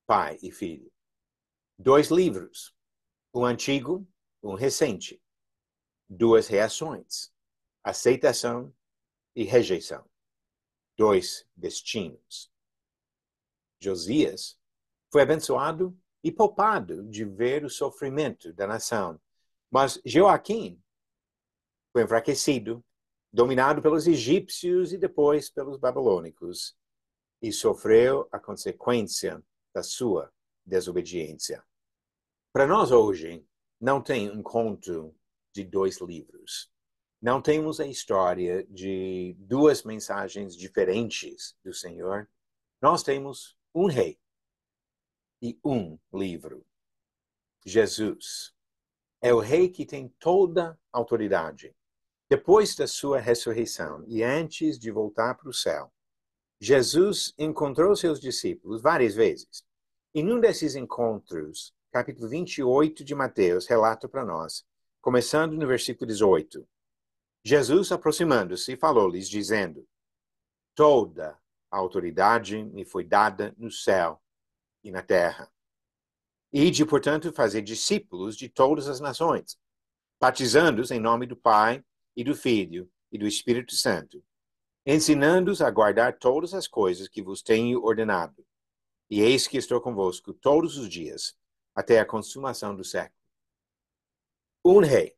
pai 0.07 0.38
e 0.42 0.51
filho. 0.51 0.90
Dois 1.79 2.09
livros, 2.09 2.75
um 3.35 3.44
antigo, 3.44 4.07
um 4.42 4.55
recente. 4.55 5.22
Duas 6.09 6.46
reações, 6.46 7.33
aceitação 7.83 8.72
e 9.35 9.42
rejeição. 9.42 10.09
Dois 10.96 11.46
destinos. 11.57 12.51
Josias 13.81 14.59
foi 15.11 15.22
abençoado 15.22 15.99
e 16.22 16.33
poupado 16.33 17.05
de 17.05 17.25
ver 17.25 17.64
o 17.64 17.70
sofrimento 17.70 18.53
da 18.53 18.66
nação, 18.66 19.20
mas 19.70 20.01
Joaquim 20.05 20.83
foi 21.92 22.03
enfraquecido, 22.03 22.85
dominado 23.37 23.83
pelos 23.83 24.07
egípcios 24.07 24.94
e 24.94 24.96
depois 24.96 25.51
pelos 25.51 25.77
babilônicos, 25.77 26.75
e 27.42 27.53
sofreu 27.53 28.27
a 28.33 28.38
consequência 28.38 29.44
da 29.75 29.83
sua 29.83 30.33
desobediência. 30.64 31.62
Para 32.51 32.66
nós 32.66 32.90
hoje, 32.90 33.46
não 33.79 34.01
tem 34.01 34.31
um 34.31 34.42
conto 34.42 35.14
de 35.53 35.62
dois 35.64 36.01
livros. 36.01 36.72
Não 37.20 37.42
temos 37.42 37.79
a 37.79 37.87
história 37.87 38.66
de 38.70 39.37
duas 39.38 39.83
mensagens 39.83 40.57
diferentes 40.57 41.55
do 41.62 41.75
Senhor. 41.75 42.27
Nós 42.81 43.03
temos 43.03 43.55
um 43.75 43.85
rei 43.85 44.18
e 45.42 45.61
um 45.62 45.99
livro. 46.11 46.64
Jesus 47.66 48.55
é 49.20 49.35
o 49.35 49.40
rei 49.40 49.68
que 49.68 49.85
tem 49.85 50.09
toda 50.18 50.70
a 50.90 50.99
autoridade. 50.99 51.76
Depois 52.29 52.75
da 52.75 52.89
sua 52.89 53.21
ressurreição 53.21 54.03
e 54.09 54.21
antes 54.21 54.81
de 54.81 54.91
voltar 54.91 55.35
para 55.35 55.49
o 55.49 55.55
céu, 55.55 55.93
Jesus 56.61 57.33
encontrou 57.39 57.95
seus 57.95 58.19
discípulos 58.19 58.83
várias 58.83 59.15
vezes. 59.15 59.65
E 60.12 60.25
num 60.25 60.41
desses 60.41 60.75
encontros, 60.75 61.73
capítulo 61.93 62.29
28 62.29 63.05
de 63.05 63.15
Mateus 63.15 63.67
relata 63.67 64.09
para 64.09 64.25
nós, 64.25 64.65
começando 65.01 65.53
no 65.53 65.69
versículo 65.69 66.05
18. 66.09 66.67
Jesus, 67.45 67.93
aproximando-se, 67.93 68.77
falou-lhes, 68.77 69.29
dizendo: 69.29 69.87
Toda 70.75 71.39
a 71.71 71.77
autoridade 71.77 72.65
me 72.65 72.85
foi 72.85 73.05
dada 73.05 73.55
no 73.57 73.71
céu 73.71 74.21
e 74.83 74.91
na 74.91 75.01
terra. 75.01 75.49
E 76.53 76.73
de, 76.73 76.85
portanto, 76.85 77.33
fazer 77.33 77.62
discípulos 77.62 78.37
de 78.37 78.49
todas 78.49 78.89
as 78.89 78.99
nações, 78.99 79.57
batizando-os 80.21 80.91
em 80.91 80.99
nome 80.99 81.25
do 81.25 81.37
Pai 81.37 81.85
e 82.17 82.25
do 82.25 82.35
Filho 82.35 82.91
e 83.13 83.19
do 83.19 83.27
Espírito 83.27 83.75
Santo, 83.75 84.25
ensinando-os 84.85 85.61
a 85.61 85.71
guardar 85.71 86.19
todas 86.19 86.55
as 86.55 86.67
coisas 86.67 87.09
que 87.09 87.23
vos 87.23 87.43
tenho 87.43 87.85
ordenado. 87.85 88.45
E 89.11 89.21
eis 89.21 89.47
que 89.47 89.59
estou 89.59 89.81
convosco 89.81 90.33
todos 90.33 90.77
os 90.79 90.89
dias, 90.89 91.37
até 91.75 92.01
a 92.01 92.07
consumação 92.07 92.75
do 92.75 92.83
século. 92.83 93.21
Um 94.65 94.81
rei, 94.81 95.17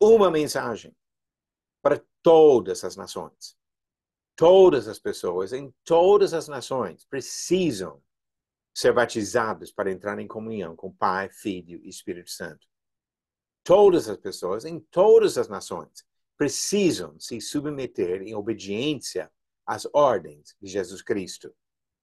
uma 0.00 0.30
mensagem 0.30 0.96
para 1.80 2.02
todas 2.22 2.82
as 2.82 2.96
nações. 2.96 3.56
Todas 4.34 4.88
as 4.88 4.98
pessoas 4.98 5.52
em 5.52 5.72
todas 5.84 6.32
as 6.32 6.48
nações 6.48 7.04
precisam 7.04 8.02
ser 8.74 8.92
batizados 8.92 9.70
para 9.70 9.92
entrar 9.92 10.18
em 10.18 10.26
comunhão 10.26 10.74
com 10.74 10.90
Pai, 10.90 11.28
Filho 11.28 11.80
e 11.84 11.88
Espírito 11.88 12.30
Santo. 12.30 12.66
Todas 13.64 14.08
as 14.08 14.16
pessoas 14.16 14.64
em 14.64 14.80
todas 14.80 15.38
as 15.38 15.48
nações 15.48 16.04
precisam 16.36 17.18
se 17.20 17.40
submeter 17.40 18.22
em 18.22 18.34
obediência 18.34 19.30
às 19.64 19.86
ordens 19.92 20.56
de 20.60 20.68
Jesus 20.68 21.02
Cristo. 21.02 21.54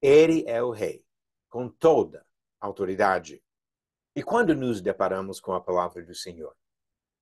Ele 0.01 0.45
é 0.47 0.63
o 0.63 0.71
Rei, 0.71 1.05
com 1.49 1.67
toda 1.67 2.25
autoridade. 2.61 3.43
E 4.15 4.23
quando 4.23 4.55
nos 4.55 4.81
deparamos 4.81 5.39
com 5.39 5.53
a 5.53 5.61
palavra 5.61 6.03
do 6.03 6.15
Senhor, 6.15 6.55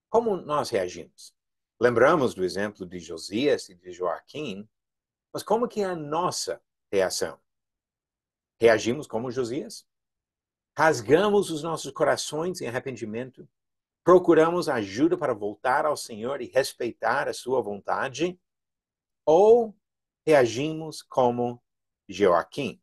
como 0.09 0.37
nós 0.37 0.69
reagimos? 0.69 1.33
Lembramos 1.79 2.33
do 2.33 2.43
exemplo 2.43 2.85
de 2.85 2.99
Josias 2.99 3.69
e 3.69 3.75
de 3.75 3.91
Joaquim, 3.91 4.67
mas 5.33 5.43
como 5.43 5.67
que 5.67 5.81
é 5.81 5.85
a 5.85 5.95
nossa 5.95 6.61
reação? 6.91 7.39
Reagimos 8.59 9.05
como 9.05 9.31
Josias? 9.31 9.85
Rasgamos 10.77 11.51
os 11.51 11.61
nossos 11.61 11.91
corações 11.91 12.61
em 12.61 12.67
arrependimento? 12.67 13.47
Procuramos 14.07 14.69
ajuda 14.69 15.17
para 15.17 15.33
voltar 15.33 15.85
ao 15.85 15.97
Senhor 15.97 16.41
e 16.41 16.45
respeitar 16.45 17.27
a 17.27 17.33
sua 17.33 17.61
vontade? 17.61 18.39
Ou 19.25 19.75
reagimos 20.25 21.01
como 21.01 21.61
Joaquim? 22.07 22.81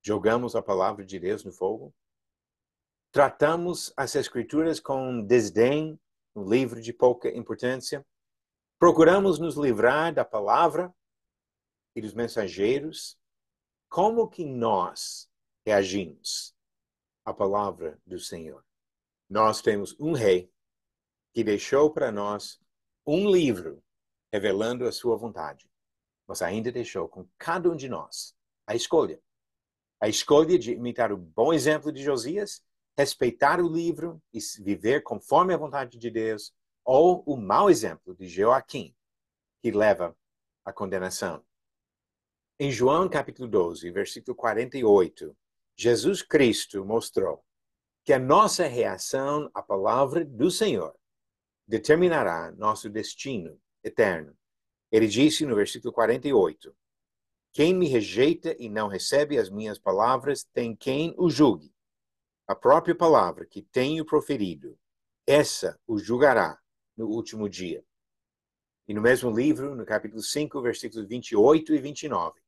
Jogamos 0.00 0.54
a 0.54 0.62
palavra 0.62 1.04
de 1.04 1.18
Deus 1.18 1.42
no 1.42 1.50
fogo? 1.50 1.92
Tratamos 3.10 3.92
as 3.96 4.14
Escrituras 4.14 4.78
com 4.78 5.20
desdém, 5.26 5.98
um 6.36 6.48
livro 6.48 6.80
de 6.80 6.92
pouca 6.92 7.28
importância? 7.36 8.06
Procuramos 8.78 9.40
nos 9.40 9.56
livrar 9.56 10.14
da 10.14 10.24
palavra 10.24 10.94
e 11.96 12.00
dos 12.00 12.14
mensageiros? 12.14 13.18
Como 13.88 14.28
que 14.28 14.44
nós 14.44 15.28
reagimos 15.66 16.54
à 17.24 17.34
palavra 17.34 18.00
do 18.06 18.20
Senhor? 18.20 18.64
Nós 19.28 19.60
temos 19.60 19.98
um 19.98 20.12
rei 20.12 20.50
que 21.32 21.42
deixou 21.42 21.90
para 21.90 22.12
nós 22.12 22.60
um 23.06 23.30
livro 23.30 23.82
revelando 24.32 24.86
a 24.86 24.92
sua 24.92 25.16
vontade, 25.16 25.70
mas 26.26 26.42
ainda 26.42 26.70
deixou 26.70 27.08
com 27.08 27.28
cada 27.38 27.70
um 27.70 27.76
de 27.76 27.88
nós 27.88 28.34
a 28.66 28.74
escolha 28.74 29.20
a 30.04 30.08
escolha 30.08 30.58
de 30.58 30.72
imitar 30.72 31.10
o 31.12 31.16
bom 31.16 31.50
exemplo 31.50 31.90
de 31.90 32.02
Josias, 32.02 32.62
respeitar 32.94 33.58
o 33.58 33.66
livro 33.66 34.22
e 34.34 34.38
viver 34.62 35.02
conforme 35.02 35.54
a 35.54 35.56
vontade 35.56 35.98
de 35.98 36.10
Deus, 36.10 36.52
ou 36.84 37.22
o 37.26 37.38
mau 37.38 37.70
exemplo 37.70 38.14
de 38.14 38.28
Joaquim, 38.28 38.94
que 39.62 39.70
leva 39.70 40.14
à 40.62 40.74
condenação. 40.74 41.42
Em 42.60 42.70
João 42.70 43.08
capítulo 43.08 43.48
12, 43.48 43.90
versículo 43.90 44.36
48, 44.36 45.34
Jesus 45.74 46.20
Cristo 46.20 46.84
mostrou 46.84 47.42
que 48.04 48.12
a 48.12 48.18
nossa 48.18 48.66
reação 48.66 49.50
à 49.54 49.62
palavra 49.62 50.24
do 50.24 50.50
Senhor 50.50 50.94
determinará 51.66 52.52
nosso 52.52 52.90
destino 52.90 53.58
eterno. 53.82 54.36
Ele 54.92 55.06
disse 55.06 55.46
no 55.46 55.56
versículo 55.56 55.92
48: 55.92 56.74
quem 57.54 57.72
me 57.72 57.86
rejeita 57.86 58.56
e 58.58 58.68
não 58.68 58.88
recebe 58.88 59.38
as 59.38 59.48
minhas 59.48 59.78
palavras 59.78 60.42
tem 60.42 60.74
quem 60.74 61.14
o 61.16 61.30
julgue. 61.30 61.72
A 62.48 62.54
própria 62.54 62.96
palavra 62.96 63.46
que 63.46 63.62
tenho 63.62 64.04
proferido, 64.04 64.76
essa 65.24 65.78
o 65.86 65.96
julgará 65.96 66.58
no 66.96 67.06
último 67.06 67.48
dia. 67.48 67.84
E 68.88 68.92
no 68.92 69.00
mesmo 69.00 69.30
livro, 69.30 69.76
no 69.76 69.86
capítulo 69.86 70.20
5, 70.20 70.60
versículos 70.60 71.06
28 71.06 71.74
e 71.74 71.78
29, 71.78 72.40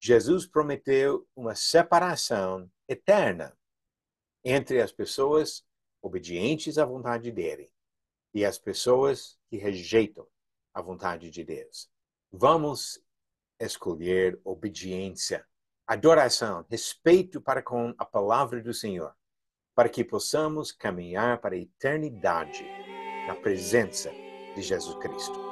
Jesus 0.00 0.44
prometeu 0.44 1.24
uma 1.36 1.54
separação 1.54 2.68
eterna 2.88 3.56
entre 4.50 4.80
as 4.80 4.90
pessoas 4.90 5.62
obedientes 6.00 6.78
à 6.78 6.84
vontade 6.86 7.30
dele 7.30 7.70
e 8.32 8.46
as 8.46 8.58
pessoas 8.58 9.38
que 9.50 9.58
rejeitam 9.58 10.26
a 10.72 10.80
vontade 10.80 11.30
de 11.30 11.44
Deus. 11.44 11.90
Vamos 12.32 12.98
escolher 13.60 14.40
obediência, 14.42 15.46
adoração, 15.86 16.64
respeito 16.70 17.42
para 17.42 17.62
com 17.62 17.94
a 17.98 18.06
palavra 18.06 18.62
do 18.62 18.72
Senhor, 18.72 19.14
para 19.74 19.88
que 19.90 20.02
possamos 20.02 20.72
caminhar 20.72 21.42
para 21.42 21.54
a 21.54 21.58
eternidade 21.58 22.64
na 23.26 23.34
presença 23.34 24.10
de 24.54 24.62
Jesus 24.62 24.96
Cristo. 24.98 25.47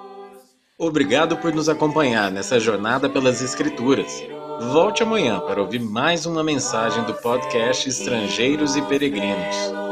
Obrigado 0.78 1.38
por 1.38 1.54
nos 1.54 1.70
acompanhar 1.70 2.30
nessa 2.30 2.60
jornada 2.60 3.08
pelas 3.08 3.40
Escrituras. 3.40 4.22
Volte 4.72 5.02
amanhã 5.02 5.40
para 5.40 5.62
ouvir 5.62 5.80
mais 5.80 6.26
uma 6.26 6.44
mensagem 6.44 7.02
do 7.04 7.14
podcast 7.14 7.88
Estrangeiros 7.88 8.76
e 8.76 8.82
Peregrinos. 8.82 9.85